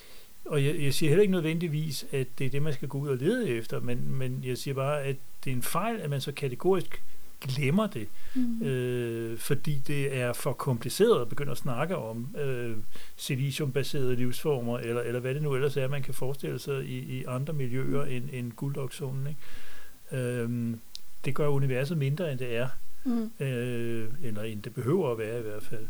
[0.44, 3.08] og jeg, jeg siger heller ikke nødvendigvis, at det er det, man skal gå ud
[3.08, 6.20] og lede efter, men, men jeg siger bare, at det er en fejl, at man
[6.20, 7.02] så kategorisk
[7.48, 8.62] glemmer det, Mm.
[8.62, 12.76] øh, fordi det er for kompliceret at begynde at snakke om øh,
[13.16, 17.24] siliciumbaserede livsformer, eller, eller hvad det nu ellers er, man kan forestille sig i, i
[17.24, 19.26] andre miljøer end, end guldokzonen.
[19.26, 20.22] Ikke?
[20.24, 20.80] Øhm,
[21.24, 22.68] det gør universet mindre, end det er,
[23.04, 23.30] Mm.
[23.40, 25.86] øh, eller end det behøver at være i hvert fald.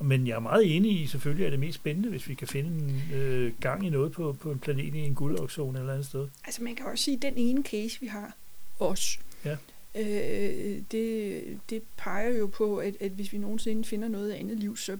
[0.00, 2.68] Men jeg er meget enig i, selvfølgelig er det mest spændende, hvis vi kan finde
[2.84, 6.28] en øh, gang i noget på, på en planet i en guldokzone eller andet sted.
[6.44, 8.36] Altså man kan også sige, at den ene case, vi har,
[8.80, 9.56] os, Ja.
[9.94, 14.76] Øh, det, det peger jo på, at, at hvis vi nogensinde finder noget andet liv,
[14.76, 14.98] så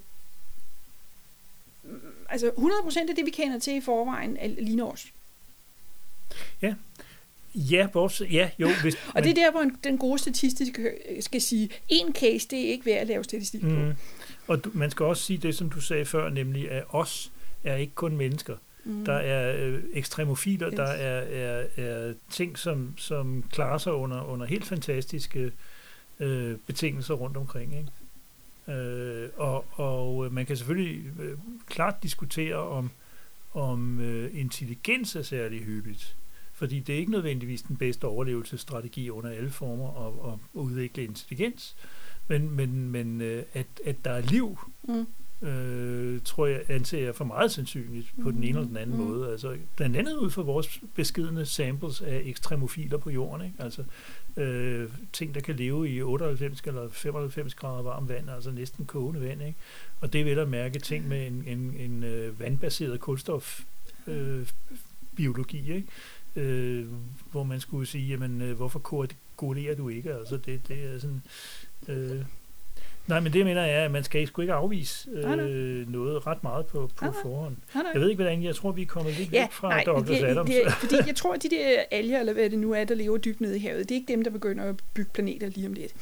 [2.29, 5.07] altså 100% af det, vi kender til i forvejen, er, ligner os.
[7.55, 8.69] Ja, bortset, ja, jo.
[8.83, 12.49] Hvis, Og det er der, hvor en- den gode statistiske øh, skal sige, en case,
[12.49, 13.67] det er ikke værd at lave statistik på.
[13.67, 13.93] Mm.
[14.47, 17.33] Og du, man skal også sige det, som du sagde før, nemlig at os
[17.65, 18.57] er ikke kun mennesker.
[18.85, 19.05] Mm.
[19.05, 20.77] Der er øh, ekstremofiler, Yes.
[20.77, 25.53] der er, er, er ting, som, som klarer sig under, under helt fantastiske
[26.21, 27.75] øh, betingelser rundt omkring.
[27.79, 28.81] Ikke?
[28.81, 32.91] Øh, og, og øh, man kan selvfølgelig øh, klart diskutere, om,
[33.55, 36.17] om øh, intelligens er særlig hyppigt.
[36.53, 41.77] Fordi det er ikke nødvendigvis den bedste overlevelsesstrategi under alle former at, at udvikle intelligens.
[42.29, 44.59] Men, men, men øh, at, at der er liv,
[44.89, 45.07] Mm.
[45.43, 49.05] Øh, tror jeg, anser jeg for meget sandsynligt på den ene eller den anden Mm.
[49.05, 49.33] måde.
[49.33, 53.47] Altså, blandt andet ud fra vores beskidende samples af ekstremofiler på jorden.
[53.47, 53.63] Ikke?
[53.63, 53.85] Altså,
[54.37, 59.21] øh, ting, der kan leve i 98 eller 95 grader varmt vand, altså næsten kogende
[59.21, 59.43] vand.
[59.43, 59.59] Ikke?
[60.01, 63.61] Og det vel at mærke ting med en, en, en øh, vandbaseret kulstof
[64.07, 64.47] øh,
[65.17, 65.89] biologi, ikke?
[66.37, 66.87] Øh,
[67.31, 70.15] hvor man skulle sige, jamen, øh, hvorfor koagulerer du ikke?
[70.15, 71.23] Altså, det, det er sådan...
[71.89, 72.23] Øh,
[73.07, 75.45] nej, men det mener jeg er, at man skal sgu ikke afvise Nej, nej.
[75.45, 77.57] øh, noget ret meget på, på Nej, forhånd.
[77.75, 77.91] Nej, nej.
[77.95, 80.19] Jeg ved ikke, hvordan jeg tror, vi er kommet lidt Ja, væk fra nej, Douglas
[80.21, 80.51] det, Adams.
[80.51, 83.17] det, fordi jeg tror, at de der alger, eller hvad det nu er, der lever
[83.19, 85.73] dybt nede i havet, det er ikke dem, der begynder at bygge planeter lige om
[85.73, 85.93] lidt.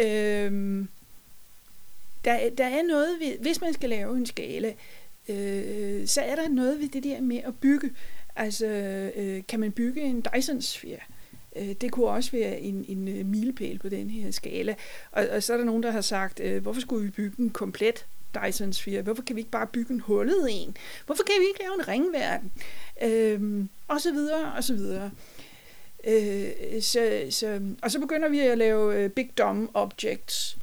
[0.00, 0.88] Øhm,
[2.24, 4.72] der, er- der er noget ved, hvis man skal lave en skala,
[5.28, 7.90] øh, så er der noget ved det der med at bygge.
[8.36, 8.66] Altså,
[9.16, 10.98] øh, kan man bygge en Dyson-sfære?
[11.56, 14.74] Øh, det kunne også være en, en øh, milepæl på den her skala.
[15.12, 17.50] Og, og så er der nogen, der har sagt, øh, hvorfor skulle vi bygge en
[17.50, 19.02] komplet Dyson Sphere.
[19.02, 20.76] Hvorfor kan vi ikke bare bygge en hullet en?
[21.06, 22.52] Hvorfor kan vi ikke lave en ringverden?
[23.02, 25.10] Øhm, og så videre, og så videre.
[26.04, 30.58] Øh, så, så, og så begynder vi at lave øh, Big Dumb Objects,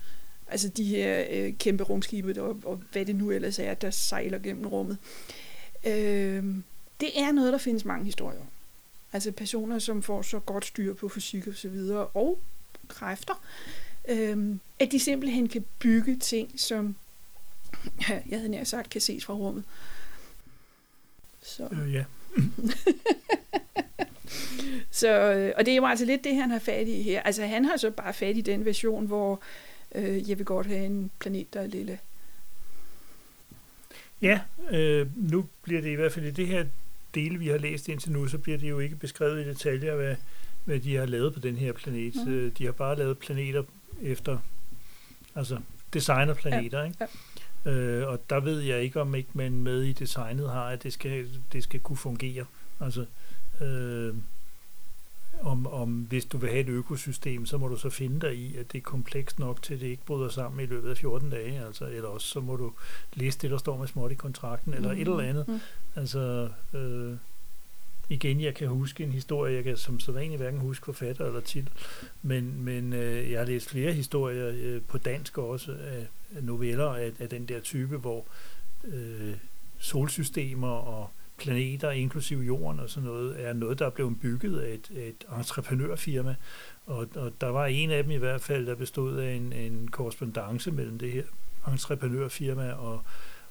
[0.48, 4.40] altså de her øh, kæmpe rumskibe, og, og hvad det nu ellers er, der sejler
[4.40, 4.98] gennem rummet.
[5.88, 6.44] Øh,
[7.00, 8.48] det er noget, der findes mange historier om.
[9.14, 12.40] Altså personer, som får så godt styr på fysik og så videre, og
[12.88, 13.44] kræfter,
[14.10, 16.96] øh, at de simpelthen kan bygge ting, som
[18.10, 19.64] jeg havde nær sagt, kan ses fra rummet.
[21.42, 21.68] Så.
[21.72, 22.06] Øh, ja.
[24.92, 27.22] så, øh, og det er jo altså lidt det, han har fat i her.
[27.22, 29.42] Altså han har så bare fat i den version, hvor
[29.96, 32.00] øh, jeg vil godt have en planet, der er lille.
[34.22, 34.40] Ja,
[34.72, 36.66] øh, nu bliver det i hvert fald i det her
[37.16, 40.16] del, vi har læst indtil nu, så bliver det jo ikke beskrevet i detaljer, hvad,
[40.66, 42.16] hvad de har lavet på den her planet.
[42.28, 42.52] Mm.
[42.52, 43.64] De har bare lavet planeter
[44.02, 44.38] efter,
[45.36, 45.60] altså
[45.94, 46.86] designer planeter, ja.
[46.86, 46.98] ikke?
[47.66, 47.72] Ja.
[47.72, 50.94] Øh, og der ved jeg ikke, om ikke man med i designet har, at det
[50.94, 52.46] skal, det skal kunne fungere.
[52.80, 53.06] Altså,
[53.62, 54.16] øh,
[55.42, 58.58] om, om hvis du vil have et økosystem, så må du så finde dig i,
[58.58, 61.30] at det er komplekst nok til, at det ikke bryder sammen i løbet af 14
[61.30, 61.66] dage.
[61.66, 62.72] Altså, eller også så må du
[63.14, 65.02] læse det, der står med småt i kontrakten, eller mm.
[65.02, 65.48] et eller andet.
[65.48, 65.60] Mm.
[65.96, 67.16] Altså, øh,
[68.10, 71.72] igen, jeg kan huske en historie, jeg kan som sædvanlig hverken huske forfatter eller titel,
[72.22, 76.90] men, men øh, jeg har læst flere historier øh, på dansk også, af, af noveller
[76.90, 78.26] af, af den der type, hvor
[78.84, 79.34] øh,
[79.80, 81.10] solsystemer og
[81.40, 85.26] planeter, inklusive jorden og sådan noget, er noget, der er blevet bygget af et, et
[85.38, 86.36] entreprenørfirma.
[86.86, 89.88] Og, og der var en af dem i hvert fald, der bestod af en, en
[89.92, 91.24] korrespondence mellem det her
[91.68, 93.02] entreprenørfirma og,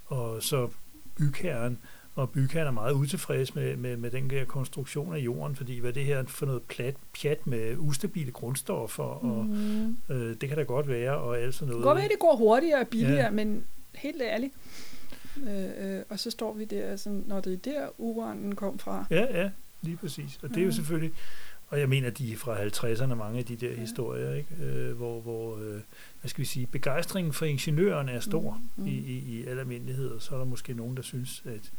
[0.06, 0.68] og så
[1.16, 1.78] bygherren.
[2.14, 5.92] Og bygherren er meget utilfreds med, med, med den her konstruktion af jorden, fordi hvad
[5.92, 9.96] det her for noget plat, pjat med ustabile grundstoffer, og mm.
[10.08, 11.78] øh, det kan da godt være, og alt sådan noget.
[11.78, 13.30] Det kan godt være, at det går hurtigere og billigere, ja.
[13.30, 13.64] men
[13.94, 14.54] helt ærligt,
[15.48, 19.06] Øh, øh, og så står vi der, sådan, når det er der, uranen kom fra.
[19.10, 19.50] Ja, ja,
[19.82, 20.38] lige præcis.
[20.42, 21.12] Og det er jo selvfølgelig,
[21.68, 23.80] og jeg mener, de er fra 50'erne, mange af de der ja.
[23.80, 24.64] historier, ikke?
[24.64, 25.80] Øh, hvor, hvor øh,
[26.20, 28.88] hvad skal vi sige, begejstringen for ingeniøren er stor mm, mm.
[28.88, 31.72] I, i, i al almindelighed, og så er der måske nogen, der synes, at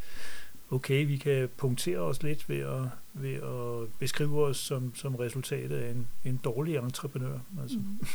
[0.71, 2.83] okay, vi kan punktere os lidt ved at,
[3.13, 7.39] ved at beskrive os som, som resultatet af en, en dårlig entreprenør.
[7.61, 7.77] Altså.
[7.77, 8.07] Mm.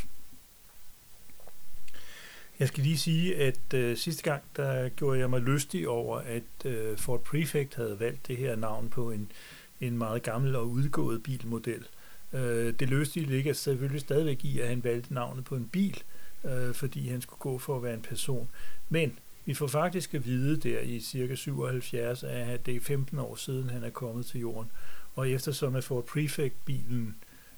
[2.58, 6.42] Jeg skal lige sige, at øh, sidste gang, der gjorde jeg mig lystig over, at
[6.64, 9.32] øh, Ford Prefect havde valgt det her navn på en,
[9.80, 11.86] en meget gammel og udgået bilmodel.
[12.32, 16.02] Øh, det lystige ligger selvfølgelig stadigvæk i, at han valgte navnet på en bil,
[16.44, 18.48] øh, fordi han skulle gå for at være en person.
[18.88, 23.36] Men vi får faktisk at vide der i cirka 77, at det er 15 år
[23.36, 24.70] siden, han er kommet til jorden.
[25.14, 27.16] Og eftersom at Ford Prefect-bilen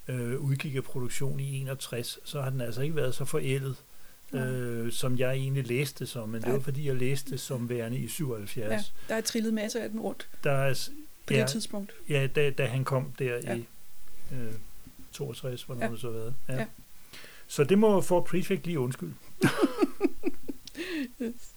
[0.08, 3.76] øh, udgik af produktion i 61, så har den altså ikke været så forældet,
[4.32, 6.46] øh, som jeg egentlig læste som, men ja.
[6.46, 8.70] det var fordi, jeg læste som værende i 77.
[8.70, 10.88] Ja, der er trillet masser af den rundt der er,
[11.26, 11.92] på ja, det tidspunkt.
[12.08, 13.54] Ja, da, da han kom der ja.
[13.54, 13.66] i
[14.32, 14.52] øh,
[15.12, 15.90] 62, hvornår ja.
[15.90, 16.34] det så været.
[16.48, 16.54] Ja.
[16.54, 16.66] ja.
[17.46, 19.12] Så det må få Prefect lige undskyld.
[21.22, 21.50] yes.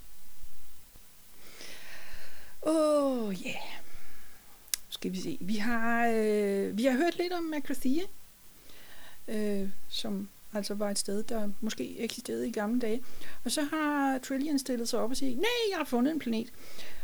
[2.62, 3.50] Oh, ja.
[3.50, 3.80] Yeah.
[4.90, 5.38] Skal vi se.
[5.42, 8.00] Vi har, øh, vi har hørt lidt om McCarthy,
[9.28, 13.02] øh, som altså var et sted, der måske eksisterede i gamle dage.
[13.44, 16.54] Og så har Trillian stillet sig op og siger, nej, jeg har fundet en planet.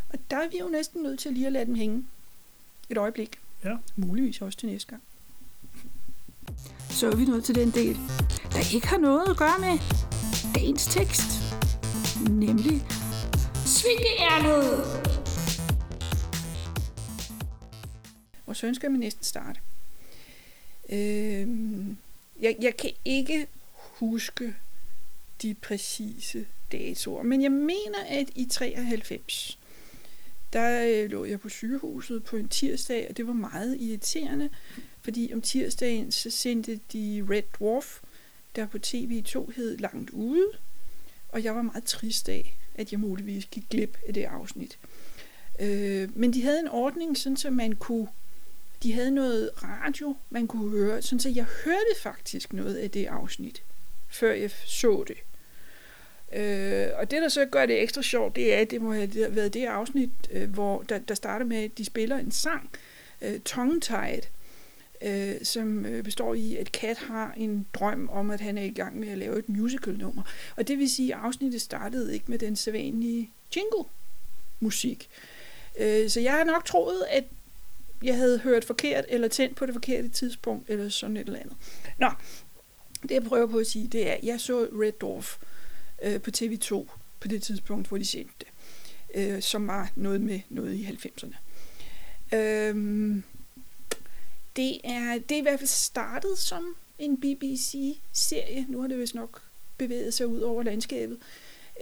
[0.09, 2.05] Og der er vi jo næsten nødt til lige at lade dem hænge
[2.89, 3.39] et øjeblik.
[3.63, 3.75] Ja.
[3.95, 5.03] Muligvis også til næste gang.
[6.89, 7.97] Så er vi nået til den del,
[8.51, 9.79] der ikke har noget at gøre med
[10.55, 11.27] dagens tekst.
[12.29, 12.81] Nemlig
[13.65, 14.85] svingeærnet.
[18.45, 19.59] Og så ønsker jeg næsten starte.
[20.89, 21.94] Øhm,
[22.45, 24.55] jeg, jeg kan ikke huske
[25.41, 29.59] de præcise datoer, men jeg mener, at i 93,
[30.53, 34.49] der øh, lå jeg på sygehuset på en tirsdag, og det var meget irriterende,
[35.01, 37.99] fordi om tirsdagen så sendte de Red Dwarf,
[38.55, 40.47] der på TV2 hed Langt Ude,
[41.29, 44.79] og jeg var meget trist af, at jeg muligvis gik glip af det afsnit.
[45.59, 48.07] Øh, men de havde en ordning, sådan så man kunne
[48.85, 53.05] de havde noget radio, man kunne høre, sådan så jeg hørte faktisk noget af det
[53.05, 53.63] afsnit,
[54.07, 55.17] før jeg så det.
[56.33, 59.35] Øh, og det, der så gør det ekstra sjovt, det er, at det må have
[59.35, 62.69] været det afsnit, øh, hvor der, der starter med, at de spiller en sang,
[63.21, 64.21] øh, Tongue Tied,
[65.01, 68.73] øh, som øh, består i, at Kat har en drøm om, at han er i
[68.73, 70.23] gang med at lave et musical-nummer.
[70.55, 75.09] Og det vil sige, at afsnittet startede ikke med den sædvanlige jingle-musik.
[75.79, 77.23] Øh, så jeg har nok troet, at
[78.03, 81.55] jeg havde hørt forkert, eller tændt på det forkerte tidspunkt, eller sådan et eller andet.
[81.97, 82.09] Nå,
[83.01, 85.37] det jeg prøver på at sige, det er, at jeg så Red Dwarf
[86.03, 86.69] øh, på TV2
[87.19, 88.47] på det tidspunkt, hvor de sendte det,
[89.15, 91.35] øh, som var noget med noget i 90'erne.
[92.37, 93.23] Øhm,
[94.55, 98.65] Det er, det er i hvert fald startet som en BBC-serie.
[98.69, 99.41] Nu har det vist nok
[99.77, 101.17] bevæget sig ud over landskabet.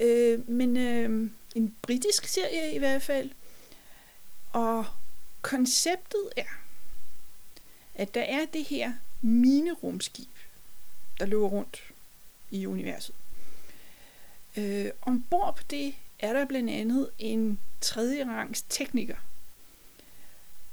[0.01, 3.29] Øh, men øh, en britisk serie i hvert fald.
[4.53, 4.85] Og
[5.43, 6.59] konceptet er,
[7.95, 10.29] at der er det her minerumskib,
[11.19, 11.83] der løber rundt
[12.51, 13.15] i universet.
[14.57, 19.15] Øh, ombord på det er der blandt andet en tredje rangs tekniker.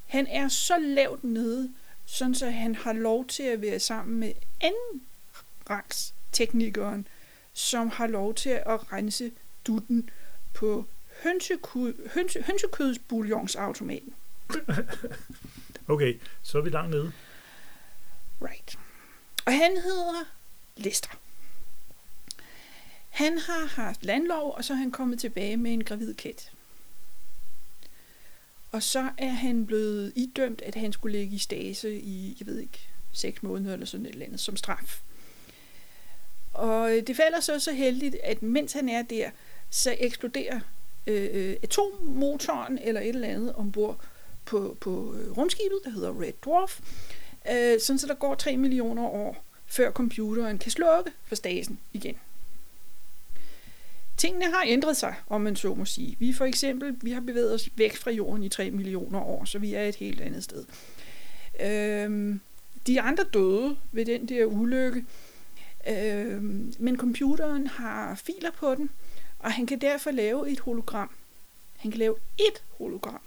[0.07, 1.73] Han er så lavt nede,
[2.07, 5.03] sådan så han har lov til at være sammen med anden
[5.71, 7.09] rangs teknikeren,
[7.53, 9.33] som har lov til at rense
[9.67, 10.11] dutten
[10.55, 10.85] på
[11.23, 14.15] hønsekød, hønse, hønsekødsbouillonsautomaten.
[15.89, 17.13] Okay, så er vi langt nede.
[18.43, 18.79] Right.
[19.47, 20.25] Og han hedder
[20.77, 21.11] Lester.
[23.09, 26.53] Han har haft landlov, og så er han kommet tilbage med en gravid kat.
[28.73, 32.59] Og så er han blevet idømt, at han skulle ligge i stase i, jeg ved
[32.59, 35.01] ikke, seks måneder eller sådan et eller andet, som straf.
[36.53, 39.31] Og øh, det falder så så heldigt, at mens han er der,
[39.71, 40.61] så eksploderer
[41.07, 44.05] øh, øh atommotoren eller et eller andet ombord
[44.51, 46.81] på, på øh, rumskibet, der hedder Red Dwarf,
[47.53, 52.17] øh, sådan så der går 3 millioner år, før computeren kan slukke for stasen igen.
[54.17, 56.17] Tingene har ændret sig, om man så må sige.
[56.19, 59.59] Vi for eksempel, vi har bevæget os væk fra jorden i 3 millioner år, så
[59.59, 60.65] vi er et helt andet sted.
[61.61, 62.41] Øhm,
[62.87, 65.05] de andre døde ved den der ulykke,
[65.89, 68.91] øhm, men computeren har filer på den,
[69.39, 71.11] og han kan derfor lave et hologram.
[71.77, 73.21] Han kan lave et hologram.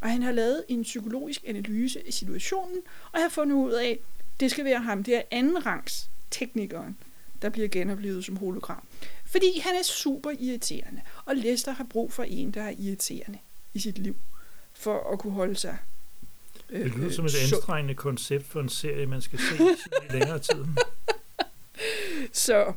[0.00, 2.78] Og han har lavet en psykologisk analyse af situationen,
[3.12, 3.98] og har fundet ud af, at
[4.40, 6.96] det skal være ham, det er anden rangs teknikeren,
[7.42, 8.82] der bliver genoplevet som hologram.
[9.26, 13.38] Fordi han er super irriterende, og Lester har brug for en, der er irriterende
[13.74, 14.16] i sit liv,
[14.72, 15.76] for at kunne holde sig
[16.70, 17.42] Det lyder som et sund.
[17.54, 19.54] anstrengende koncept for en serie, man skal se
[20.08, 20.64] i længere tid.
[22.32, 22.72] Så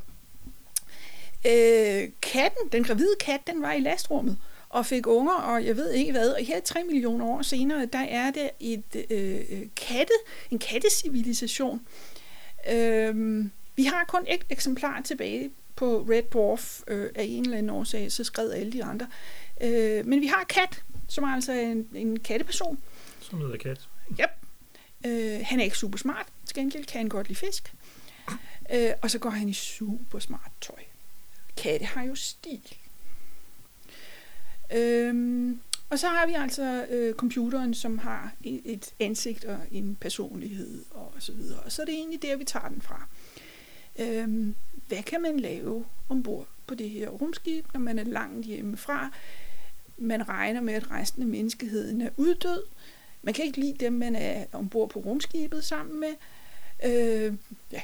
[1.46, 4.38] øh, katten, den gravide kat, den var i lastrummet
[4.74, 6.30] og fik unger, og jeg ved ikke hvad.
[6.30, 10.12] Og her 3 millioner år senere, der er det et øh, katte,
[10.50, 11.86] en kattecivilisation.
[12.72, 13.44] Øh,
[13.76, 18.12] vi har kun et eksemplar tilbage på Red Dwarf øh, af en eller anden årsag,
[18.12, 19.06] så skred alle de andre.
[19.60, 22.78] Øh, men vi har kat, som er altså en, en katteperson.
[23.20, 23.88] Som hedder kat.
[24.10, 24.30] Yep.
[25.06, 27.74] Øh, han er ikke super smart, til gengæld kan han godt lide fisk.
[28.72, 30.82] Øh, og så går han i super smart tøj.
[31.56, 32.76] Katte har jo stil.
[34.72, 35.60] Øhm,
[35.90, 40.84] og så har vi altså øh, computeren, som har et, et ansigt og en personlighed
[40.90, 41.60] og så videre.
[41.60, 43.06] Og så er det egentlig der, vi tager den fra.
[43.98, 44.54] Øhm,
[44.88, 49.10] hvad kan man lave ombord på det her rumskib, når man er langt hjemmefra?
[49.98, 52.62] Man regner med, at resten af menneskeheden er uddød.
[53.22, 56.14] Man kan ikke lide dem, man er ombord på rumskibet sammen med.
[56.84, 57.34] Øh,
[57.72, 57.80] ja,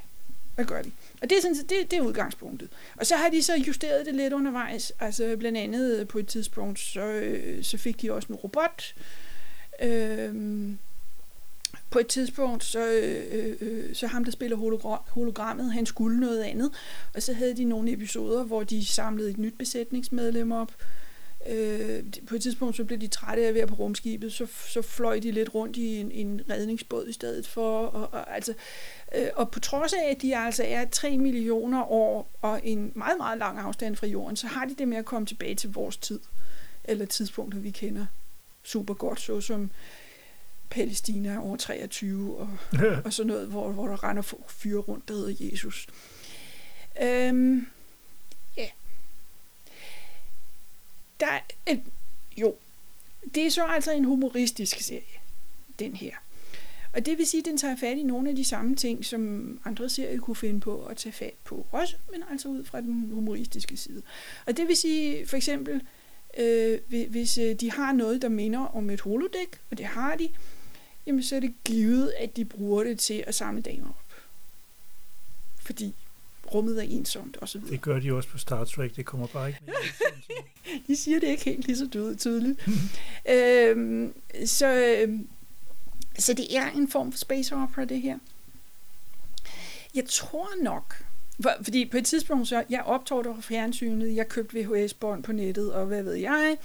[0.54, 0.92] hvad gør vi?
[1.22, 2.68] Og det er, sådan, det, det er udgangspunktet.
[2.96, 4.92] Og så har de så justeret det lidt undervejs.
[5.00, 8.94] Altså blandt andet øh, på et tidspunkt, så, øh, så fik de også en robot.
[9.82, 10.78] Øhm,
[11.90, 14.56] på et tidspunkt, så, øh, øh, så ham, der spiller
[15.08, 16.70] hologrammet, han skulle noget andet.
[17.14, 20.72] Og så havde de nogle episoder, hvor de samlede et nyt besætningsmedlem op.
[21.48, 24.82] Øh, på et tidspunkt, så blev de trætte af at være på rumskibet, så, så
[24.82, 27.86] fløj de lidt rundt i en, en redningsbåd i stedet for.
[27.86, 28.54] Og, og, altså,
[29.36, 33.38] og på trods af, at de altså er 3 millioner år og en meget, meget
[33.38, 36.20] lang afstand fra jorden, så har de det med at komme tilbage til vores tid.
[36.84, 38.06] Eller tidspunkter, vi kender
[38.62, 39.70] super godt, såsom
[40.70, 42.48] Palæstina år 23 og,
[43.04, 45.86] og sådan noget, hvor, hvor der render fyre rundt, der hedder Jesus.
[47.02, 47.66] Øhm,
[48.56, 48.68] ja.
[51.20, 51.40] Der er,
[51.70, 51.78] øh,
[52.36, 52.54] jo,
[53.34, 55.20] det er så altså en humoristisk serie,
[55.78, 56.14] den her.
[56.92, 59.60] Og det vil sige, at den tager fat i nogle af de samme ting, som
[59.64, 63.10] andre serier kunne finde på at tage fat på også, men altså ud fra den
[63.12, 64.02] humoristiske side.
[64.46, 65.82] Og det vil sige, for eksempel,
[66.38, 70.16] øh, hvi- hvis øh, de har noget, der minder om et holodeck, og det har
[70.16, 70.28] de,
[71.06, 74.12] jamen så er det givet, at de bruger det til at samle damer op.
[75.62, 75.94] Fordi
[76.54, 77.72] rummet er ensomt og så videre.
[77.72, 78.96] Det gør de også på Star Trek.
[78.96, 79.74] Det kommer bare ikke med.
[80.86, 82.68] De siger det ikke helt lige så tydeligt.
[83.30, 84.14] øhm,
[84.46, 85.28] så, øhm,
[86.20, 88.18] så det er en form for space opera, det her.
[89.94, 91.04] Jeg tror nok,
[91.42, 95.32] for, fordi på et tidspunkt, så jeg optog det fra fjernsynet, jeg købte VHS-bånd på
[95.32, 96.56] nettet, og hvad ved jeg.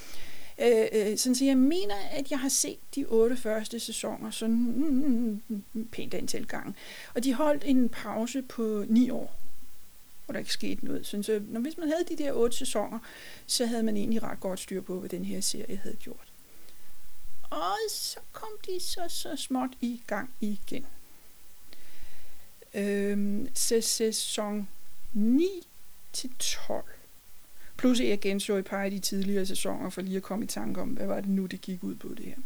[0.62, 4.56] Øh, øh, sådan så jeg mener, at jeg har set de otte første sæsoner, sådan
[4.56, 5.42] mm,
[5.74, 6.74] mm, pænt antal gange.
[7.14, 9.36] Og de holdt en pause på ni år,
[10.26, 11.06] hvor der ikke skete noget.
[11.06, 13.00] Sådan så, når, hvis man havde de der otte sæsoner,
[13.48, 16.35] så havde man egentlig ret godt styr på, hvad den her serie havde gjort.
[17.56, 20.86] Og så kom de så, så småt i gang igen.
[22.74, 24.68] Øhm, sæson
[25.14, 25.48] 9
[26.14, 26.84] til 12.
[27.78, 30.82] Plus jeg genså et par af de tidligere sæsoner, for lige at komme i tanke
[30.82, 32.38] om, hvad var det nu, det gik ud på det her.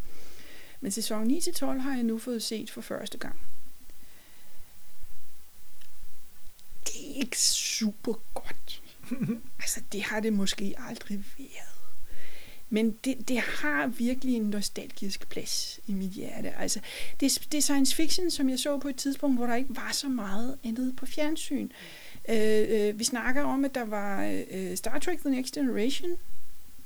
[0.82, 3.40] Men sæson 9 til 12 har jeg nu fået set for første gang.
[6.86, 8.82] Det er ikke super godt.
[9.62, 11.79] altså, det har det måske aldrig været.
[12.70, 16.50] Men det, det har virkelig en nostalgisk plads i mit hjerte.
[16.58, 16.80] Altså,
[17.20, 19.90] det, det er science fiction, som jeg så på et tidspunkt, hvor der ikke var
[19.94, 21.70] så meget andet på fjernsyn.
[22.30, 26.18] Øh, øh, vi snakker om, at der var øh, Star Trek The Next Generation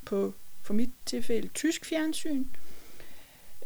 [0.06, 2.46] på, for mit tilfælde, tysk fjernsyn.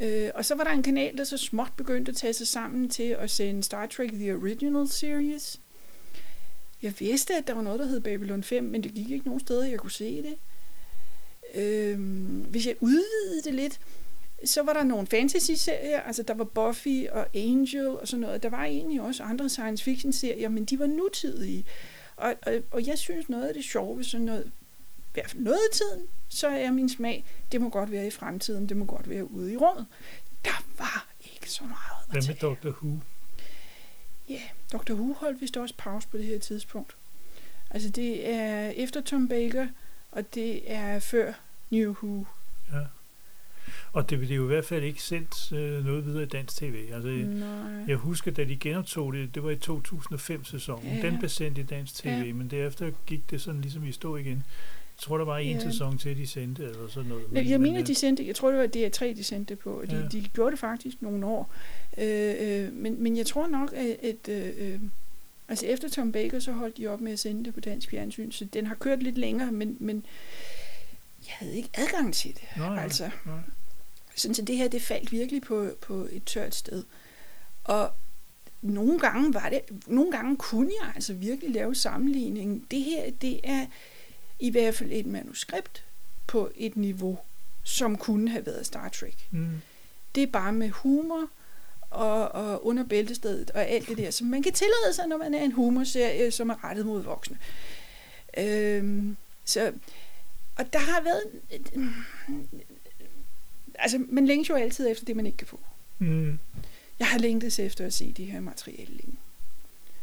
[0.02, 2.90] Øh, og så var der en kanal, der så småt begyndte at tage sig sammen
[2.90, 5.60] til at sende Star Trek The Original Series.
[6.82, 9.40] Jeg vidste, at der var noget, der hed Babylon 5, men det gik ikke nogen
[9.40, 10.36] steder, jeg kunne se det.
[11.56, 12.00] Øh,
[12.50, 13.80] hvis jeg udvidede det lidt,
[14.46, 18.44] så var der nogle fantasy-serier, altså der var Buffy og Angel og sådan noget.
[18.44, 21.66] Der var egentlig også andre science fiction-serier, men de var nutidige.
[22.16, 24.52] Og, og, og jeg synes noget af det sjove ved sådan noget,
[24.98, 28.12] i hvert fald noget af tiden, så er min smag, det må godt være i
[28.12, 29.86] fremtiden, det må godt være ude i rummet.
[30.46, 33.00] Der var ikke så meget Hvad med Doctor Who?
[34.30, 36.96] Ja, yeah, Doctor Who holdt vist også pause på det her tidspunkt.
[37.70, 39.68] Altså det er efter Tom Baker,
[40.18, 41.34] og det er før
[41.70, 42.26] New Who.
[42.74, 42.80] Ja.
[43.94, 46.90] Og det blev jo i hvert fald ikke sendt øh, noget videre i dansk tv.
[46.94, 47.48] Altså, Nej.
[47.88, 50.96] jeg husker, da de genoptog det, det var i 2005-sæsonen.
[50.96, 51.02] Ja.
[51.02, 52.34] Den blev sendt i dansk tv, Ja.
[52.34, 54.44] men derefter gik det sådan ligesom i stå igen.
[54.98, 55.72] Jeg tror, der var en Ja.
[55.72, 57.32] sæson til, de sendte, eller sådan noget.
[57.32, 59.72] Men, jeg mener, øh, de sendte, jeg tror, det var DR3, de sendte det på,
[59.82, 60.08] og de, Ja.
[60.08, 61.54] de gjorde det faktisk nogle år.
[61.98, 64.80] Øh, øh, men, men jeg tror nok, at, at øh, øh,
[65.50, 68.32] altså efter Tom Baker, så holdt de op med at sende det på dansk fjernsyn,
[68.32, 70.06] så den har kørt lidt længere, men, men
[71.28, 72.44] jeg havde ikke adgang til det.
[72.58, 73.40] Nej, altså, nej.
[74.16, 76.84] sådan, så det her, det faldt virkelig på, på et tørt sted.
[77.64, 77.92] Og
[78.62, 82.68] nogle gange var det, nogle gange kunne jeg altså virkelig lave sammenligning.
[82.72, 83.66] Det her, det er
[84.40, 85.84] i hvert fald et manuskript
[86.28, 87.20] på et niveau,
[87.64, 89.28] som kunne have været Star Trek.
[89.32, 89.62] Mm.
[90.16, 91.30] Det er bare med humor
[91.90, 95.34] og, og under bæltestedet og alt det der, som man kan tillade sig, når man
[95.34, 97.38] er en humorserie, som er rettet mod voksne.
[98.38, 99.74] Øhm, så,
[100.56, 101.24] og der har været...
[103.80, 105.60] Altså, man længes jo altid efter det, man ikke kan få.
[106.00, 106.40] Mm.
[107.00, 109.18] Jeg har længtes efter at se det her materiale længe.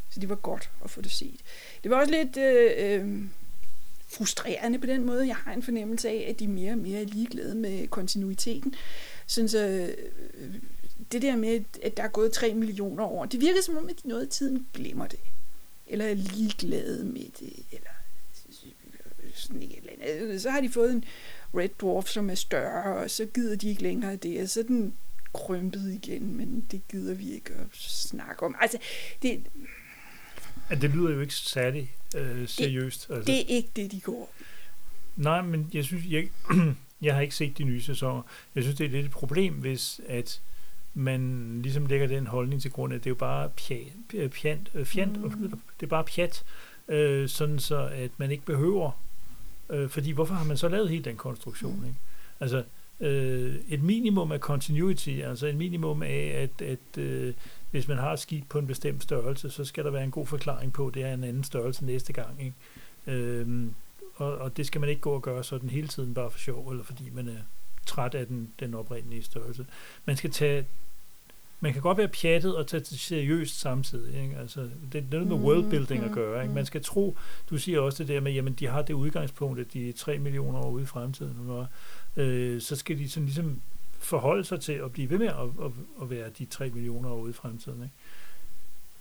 [0.09, 1.39] Så det var godt at få det set.
[1.83, 3.23] Det var også lidt øh, øh,
[4.07, 5.27] frustrerende på den måde.
[5.27, 8.75] Jeg har en fornemmelse af, at de mere og mere er ligeglade med kontinuiteten.
[9.27, 10.55] Sådan så øh,
[11.11, 13.95] det der med, at der er gået 3 millioner år, det virker som om, at
[14.03, 15.19] de noget af tiden glemmer det.
[15.87, 17.53] Eller er ligeglade med det.
[17.71, 17.89] Eller
[19.33, 20.41] sådan et eller andet.
[20.41, 21.03] Så har de fået en
[21.55, 24.41] Red Dwarf, som er større, og så gider de ikke længere det.
[24.41, 24.93] Og så er den
[25.33, 28.55] krympet igen, men det gider vi ikke at snakke om.
[28.61, 28.77] Altså,
[29.21, 29.43] det,
[30.69, 33.09] Ja, det lyder jo ikke særlig øh, seriøst.
[33.09, 33.31] altså.
[33.31, 34.33] det er ikke det, de går.
[35.15, 36.29] Nej, men jeg synes, jeg,
[37.01, 38.21] jeg har ikke set de nye sæsoner.
[38.55, 40.41] Jeg synes, det er lidt et problem, hvis at
[40.97, 44.85] man ligesom lægger den holdning til grund, at det er jo bare pjat, pjant, øh,
[44.85, 45.23] fjant, Mm.
[45.41, 45.49] mm.
[45.79, 46.43] det er bare pjat,
[46.87, 48.91] øh, sådan så at man ikke behøver,
[49.69, 51.85] øh, fordi hvorfor har man så lavet hele den konstruktion, Mm.
[51.85, 51.97] ikke?
[52.39, 52.63] Altså,
[52.99, 57.33] øh, et minimum af continuity, altså et minimum af, at, at øh,
[57.71, 60.27] hvis man har et skib på en bestemt størrelse, så skal der være en god
[60.27, 62.53] forklaring på, at det er en anden størrelse næste gang, ikke?
[63.07, 63.73] Øhm,
[64.15, 66.69] og, og det skal man ikke gå og gøre sådan hele tiden bare for sjov,
[66.69, 67.41] eller fordi man er
[67.85, 69.65] træt af den, den oprindelige størrelse.
[70.05, 70.65] Man skal tage
[71.65, 74.23] man kan godt være pjattet og tage det seriøst samtidig.
[74.23, 74.37] Ikke?
[74.37, 76.41] Altså, det, er noget med Mm, worldbuilding at mm, gøre.
[76.41, 76.49] Ikke?
[76.49, 76.55] mm.
[76.55, 77.17] Man skal tro,
[77.49, 80.17] du siger også det der med, jamen de har det udgangspunkt, at de er 3
[80.19, 81.49] millioner år ude i fremtiden.
[81.49, 81.67] Og,
[82.15, 83.61] øh, så skal de sådan ligesom
[83.99, 85.33] forholde sig til at blive ved med at,
[85.65, 87.83] at, at være de 3 millioner år ude i fremtiden.
[87.83, 87.93] Ikke?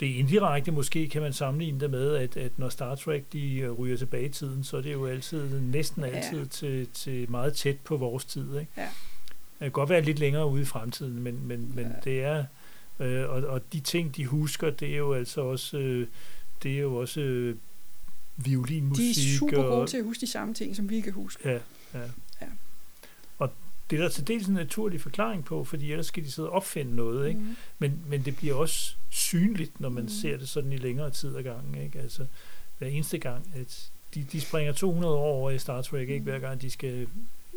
[0.00, 3.56] Det er indirekte måske kan man sammenligne det med, at, at når Star Trek de
[3.56, 6.08] øh, ryger tilbage i tiden, så er det jo altid, næsten Ja.
[6.08, 8.58] altid til, til meget tæt på vores tid.
[8.58, 8.72] Ikke?
[8.76, 8.88] Ja.
[9.58, 11.92] Det kan godt være lidt længere ude i fremtiden, men, men, men Ja.
[12.04, 12.44] det er,
[13.00, 16.06] øh, og, og de ting, de husker, det er jo altså også, øh,
[16.62, 17.56] det er jo også øh,
[18.36, 19.04] violinmusik.
[19.16, 21.48] De er super og, gode til at huske de samme ting, som vi kan huske.
[21.50, 21.58] Ja,
[21.94, 22.00] ja.
[22.40, 22.46] Ja.
[23.38, 23.50] Og
[23.90, 26.54] det er der til dels en naturlig forklaring på, fordi ellers skal de sidde og
[26.54, 27.40] opfinde noget, ikke?
[27.40, 27.56] Mm.
[27.78, 30.08] Men, men det bliver også synligt, når man Mm.
[30.08, 31.98] ser det sådan i længere tid ad gangen, ikke?
[31.98, 32.26] Altså,
[32.78, 36.18] hver eneste gang, at de, de springer 200 år over i Star Trek, ikke?
[36.18, 36.24] Mm.
[36.24, 37.06] Hver gang de skal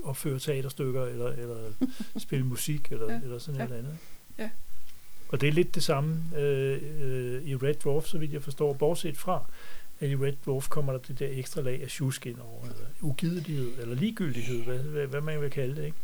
[0.03, 1.57] opføre teaterstykker, eller, eller
[2.17, 3.67] spille musik, eller, Ja, eller sådan ja.
[3.67, 3.97] noget andet.
[4.37, 4.49] Ja.
[5.29, 8.73] Og det er lidt det samme øh, øh, i Red Dwarf, så vidt jeg forstår,
[8.73, 9.51] bortset fra,
[9.99, 12.85] at i Red Dwarf kommer der det der ekstra lag af tjusk ind over, eller
[13.01, 15.97] ugidelighed, eller ligegyldighed, hvad, hvad, hvad man vil kalde det, ikke?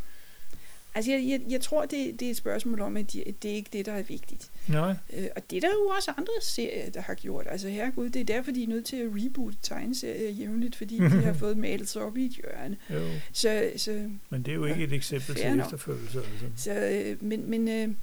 [0.96, 3.56] Altså, jeg, jeg, jeg tror, det, det er et spørgsmål om, at, de, det er
[3.56, 4.52] ikke det, der er vigtigt.
[4.68, 4.96] Nej.
[5.14, 7.48] Øh, og det er der jo også andre serier, der har gjort.
[7.50, 11.10] Altså, herregud, det er derfor, de er nødt til at reboote tegneserier jævnligt, fordi de
[11.10, 12.78] har fået malet sig op i et hjørne.
[12.89, 13.08] Jo.
[13.34, 15.66] Så, så, Men det er jo ikke et eksempel til nok.
[15.66, 16.20] efterfølgelse.
[16.20, 16.64] Altså.
[16.64, 17.96] så øh, men, men øh,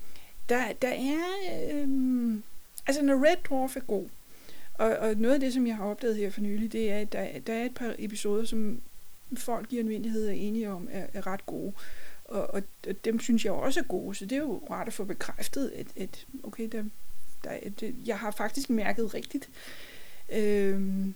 [0.49, 1.25] der, der er...
[1.73, 1.89] Øh,
[2.87, 4.09] altså, når Red Dwarf er god,
[4.75, 7.13] og, og noget af det, som jeg har opdaget her for nylig, det er, at
[7.13, 8.81] der, der er et par episoder, som
[9.37, 11.73] folk i almindelighed er enige om, er, er ret gode.
[12.31, 14.93] Og, og, og dem synes jeg også er gode, så det er jo rart at
[14.93, 16.85] få bekræftet, at, at okay, der,
[17.45, 19.49] der, er- det, jeg har faktisk mærket rigtigt.
[20.33, 21.15] Øhm,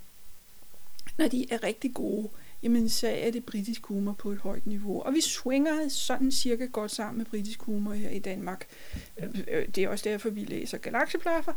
[1.18, 2.28] når de er rigtig gode,
[2.62, 5.00] jamen så er det britisk humor på et højt niveau.
[5.02, 8.66] Og vi swinger sådan cirka godt sammen med britisk humor her i Danmark.
[9.18, 9.26] Ja.
[9.48, 11.52] Øh, Det er også derfor, vi læser Galaxeplaffer.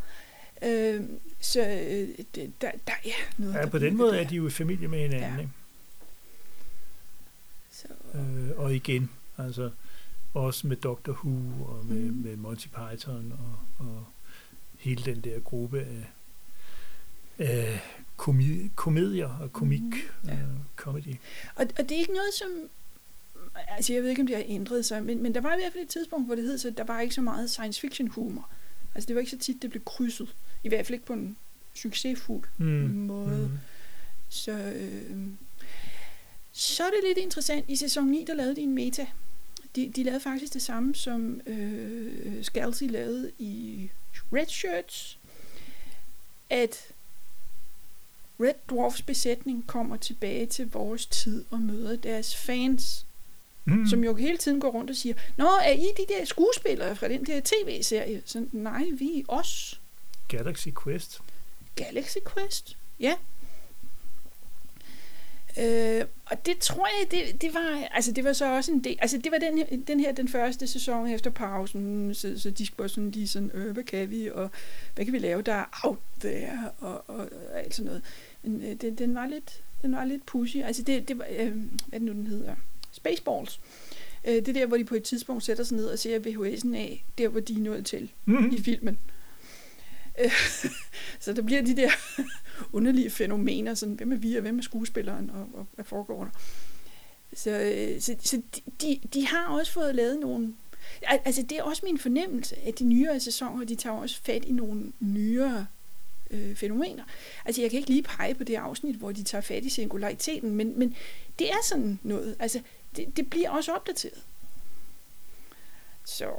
[0.63, 1.01] Øh,
[1.39, 3.53] så øh, det, der, der er noget.
[3.53, 4.19] Ja, der på den måde der.
[4.21, 5.31] er de jo i familie med hinanden.
[5.35, 5.39] Ja.
[5.39, 5.51] Ikke?
[7.71, 9.71] Så, Øh, og igen, altså
[10.33, 12.17] også med Doctor Who og med, mm.
[12.17, 14.05] med Monty Python og, og
[14.79, 16.09] hele den der gruppe af,
[17.37, 17.79] af
[18.17, 19.81] komi- komedier og komik,
[20.23, 20.29] mm.
[20.29, 20.33] Ja.
[20.33, 20.43] øh,
[20.75, 21.15] comedy.
[21.55, 22.49] og, og det er ikke noget, som...
[23.67, 25.73] Altså, jeg ved ikke, om det har ændret sig, men, men der var i hvert
[25.73, 28.49] fald et tidspunkt, hvor det hed, så der var ikke så meget science fiction humor.
[28.95, 30.35] Altså, det var ikke så tit, det blev krydset.
[30.63, 31.37] I hvert fald ikke på en
[31.75, 32.65] succesfuld Mm.
[32.89, 33.47] måde.
[33.51, 33.57] Mm.
[34.29, 35.27] Så, øh,
[36.51, 37.65] så er det lidt interessant.
[37.67, 39.07] I sæson 9, der lavede de en meta.
[39.77, 43.89] De, de lavede faktisk det samme, som øh, Scalzi lavede i
[44.33, 45.17] Red Shirts.
[46.49, 46.87] At
[48.39, 53.03] Red Dwarfs besætning kommer tilbage til vores tid og møder deres fans,
[53.69, 53.87] Mm.
[53.87, 57.07] som jo hele tiden går rundt og siger, Nå, er I de der skuespillere fra
[57.07, 58.21] den der tv-serie?
[58.25, 59.79] Så nej, vi er os.
[60.27, 61.21] Galaxy Quest.
[61.75, 62.77] Galaxy Quest.
[62.99, 63.15] Ja.
[65.59, 68.97] Øh, og det tror jeg, det, det var, altså det var så også en del,
[68.99, 72.89] altså det var den, den her, den første sæson efter pausen, så, så de skulle
[72.89, 74.51] sådan lige sådan, øh, hvad kan vi, og
[74.95, 78.01] hvad kan vi lave, der er out there, og, og, og alt sådan noget.
[78.43, 81.51] Men øh, den, den, var lidt, den var lidt pushy, altså det, det var, øh,
[81.87, 82.55] hvad nu, den hedder?
[82.91, 83.59] Spaceballs.
[84.27, 86.75] Øh, det er der, hvor de på et tidspunkt sætter sig ned og ser VHS'en
[86.75, 88.49] af, der hvor de er nået til Mm.
[88.51, 88.97] i filmen.
[91.19, 91.89] Så der bliver de der
[92.77, 96.31] underlige fænomener, sådan, hvem er vi, og hvem er skuespilleren, og, og hvad foregår der.
[97.33, 98.41] Så, øh, så, så
[98.81, 100.53] de, de, har også fået lavet nogle...
[101.01, 104.51] Altså, det er også min fornemmelse, at de nyere sæsoner, de tager også fat i
[104.51, 105.67] nogle nyere
[106.31, 107.03] øh, fænomener.
[107.45, 110.55] Altså, jeg kan ikke lige pege på det afsnit, hvor de tager fat i singulariteten,
[110.55, 110.95] men, men
[111.39, 112.35] det er sådan noget.
[112.39, 112.61] Altså,
[112.95, 114.23] det, det bliver også opdateret.
[116.05, 116.31] Så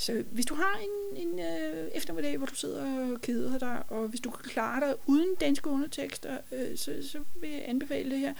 [0.00, 4.08] så hvis du har en, en øh, eftermiddag, hvor du sidder og keder dig, og
[4.08, 8.18] hvis du kan klare dig uden danske undertekster, øh, så, så vil jeg anbefale det
[8.18, 8.34] her.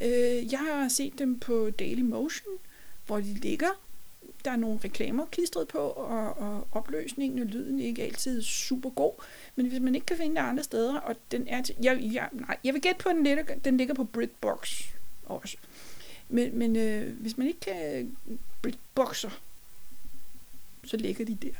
[0.00, 2.54] Øh, jeg har set dem på Daily Motion,
[3.06, 3.80] hvor de ligger.
[4.44, 8.90] Der er nogle reklamer klistret på, og, og opløsningen og lyden er ikke altid super
[8.90, 9.12] god.
[9.56, 12.28] Men hvis man ikke kan finde det andre steder, og den er til, jeg, jeg,
[12.32, 14.82] nej, jeg vil gætte på, at den ligger, den ligger på BritBox
[15.24, 15.56] også.
[16.28, 18.16] Men, men øh, hvis man ikke kan
[18.62, 19.30] BritBoxer,
[20.88, 21.54] så ligger de der.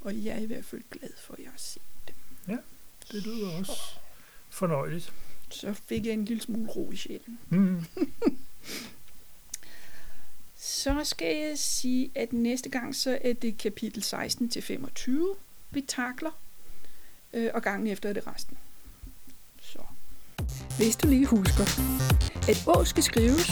[0.00, 2.14] Og jeg er i hvert fald glad for, at jeg har set dem.
[3.12, 3.72] Det lyder også
[4.48, 5.12] fornøjeligt.
[5.50, 7.38] Så fik jeg en lille smule ro i sjælen.
[7.48, 7.84] Mm.
[10.56, 15.34] Så skal jeg sige, at næste gang, så er det kapitel 16 til 25,
[15.70, 16.30] vi takler.
[17.32, 18.58] Øh, og gangen efter er det resten.
[19.62, 19.78] Så.
[20.76, 21.64] Hvis du lige husker,
[22.48, 23.50] at Å skal skrives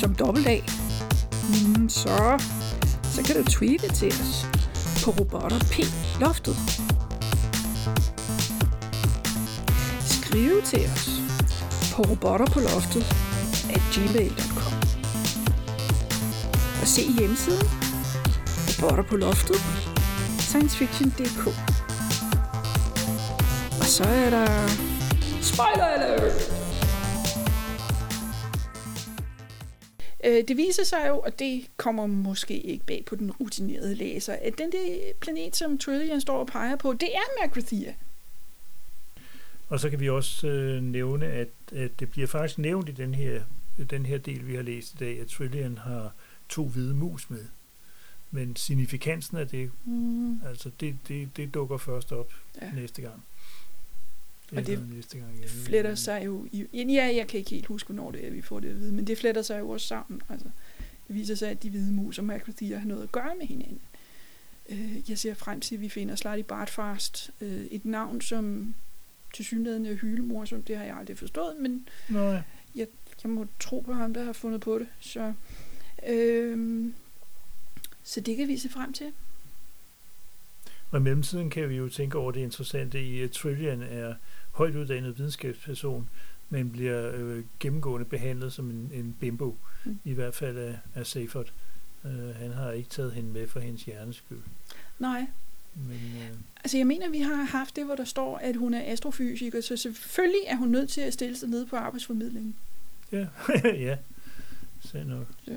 [0.00, 0.60] som dobbelt A,
[1.76, 2.42] mm, så,
[3.18, 4.46] så kan du tweete til os
[5.04, 5.74] på robotter P
[6.20, 6.56] loftet.
[10.00, 11.10] Skrive til os
[11.94, 13.02] på robotter på loftet
[13.70, 14.72] at gmail.com
[16.80, 17.68] og se hjemmesiden
[18.68, 19.56] robotter på loftet
[20.38, 21.46] sciencefiction.dk
[23.80, 24.68] og så er der
[25.42, 26.58] spoiler alert!
[30.24, 34.32] Øh, det viser sig jo, og det kommer måske ikke bag på den rutinerede læser,
[34.42, 37.92] at den der planet, som Trillian står og peger på, det er Macrothea.
[39.68, 43.14] Og så kan vi også øh, nævne, at, at det bliver faktisk nævnt i den
[43.14, 43.42] her,
[43.90, 46.12] den her del, vi har læst i dag, at Trillian har
[46.48, 47.44] to hvide mus med.
[48.30, 50.40] Men signifikansen af det, Mm.
[50.46, 52.32] altså det, det, det dukker først op
[52.62, 52.70] Ja.
[52.74, 53.24] næste gang.
[54.56, 55.48] Og det næste gang igen.
[55.48, 56.66] fletter sig jo i...
[56.74, 59.06] Ja, jeg kan ikke helt huske, hvornår det er, vi får det at vide, men
[59.06, 60.22] det fletter sig jo også sammen.
[60.28, 60.48] Altså,
[61.08, 63.80] det viser sig, at de hvide mus og Macrothea har noget at gøre med hinanden.
[64.68, 67.30] Øh, jeg ser frem til, at vi finder Slutty Bartfast.
[67.40, 68.74] Øh, et navn, som
[69.34, 72.42] til synligheden er hylemorsomt, det har jeg aldrig forstået, men Nej,
[72.74, 72.86] jeg
[73.24, 74.86] må tro på ham, der har fundet på det.
[75.00, 75.32] Så
[76.06, 76.94] Øhm,
[78.02, 79.12] så det kan vi se frem til.
[80.90, 84.14] Og i mellemtiden kan vi jo tænke over det interessante i, at Trillian er
[84.52, 86.08] højt uddannet videnskabsperson,
[86.50, 89.98] men bliver øh, gennemgående behandlet som en, en bimbo, Mm.
[90.04, 91.52] i hvert fald af, af Seyfert.
[92.04, 94.38] Uh, han har ikke taget hende med for hendes hjerneskyld.
[94.98, 95.26] Nej,
[95.74, 98.92] Men, uh, altså jeg mener, vi har haft det, hvor der står, at hun er
[98.92, 102.56] astrofysiker, så selvfølgelig er hun nødt til at stille sig ned på arbejdsformidlingen.
[103.12, 103.26] ja,
[103.88, 103.96] ja,
[104.80, 105.26] så nok.
[105.44, 105.52] Så.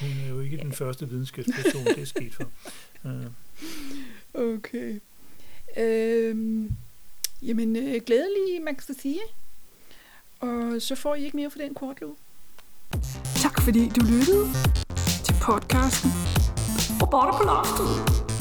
[0.00, 2.50] Hun er jo ikke den første videnskabsperson, det er sket for.
[3.04, 3.10] Uh,
[4.54, 5.00] Okay.
[5.78, 6.72] Øhm,
[7.42, 8.62] jamen, øh, glædelig
[8.94, 9.20] sige.
[10.40, 12.16] Og så får I ikke mere for den kortlue.
[13.36, 14.46] Tak fordi du lyttede
[15.24, 16.10] til podcasten
[17.02, 18.31] Robotter på loftet.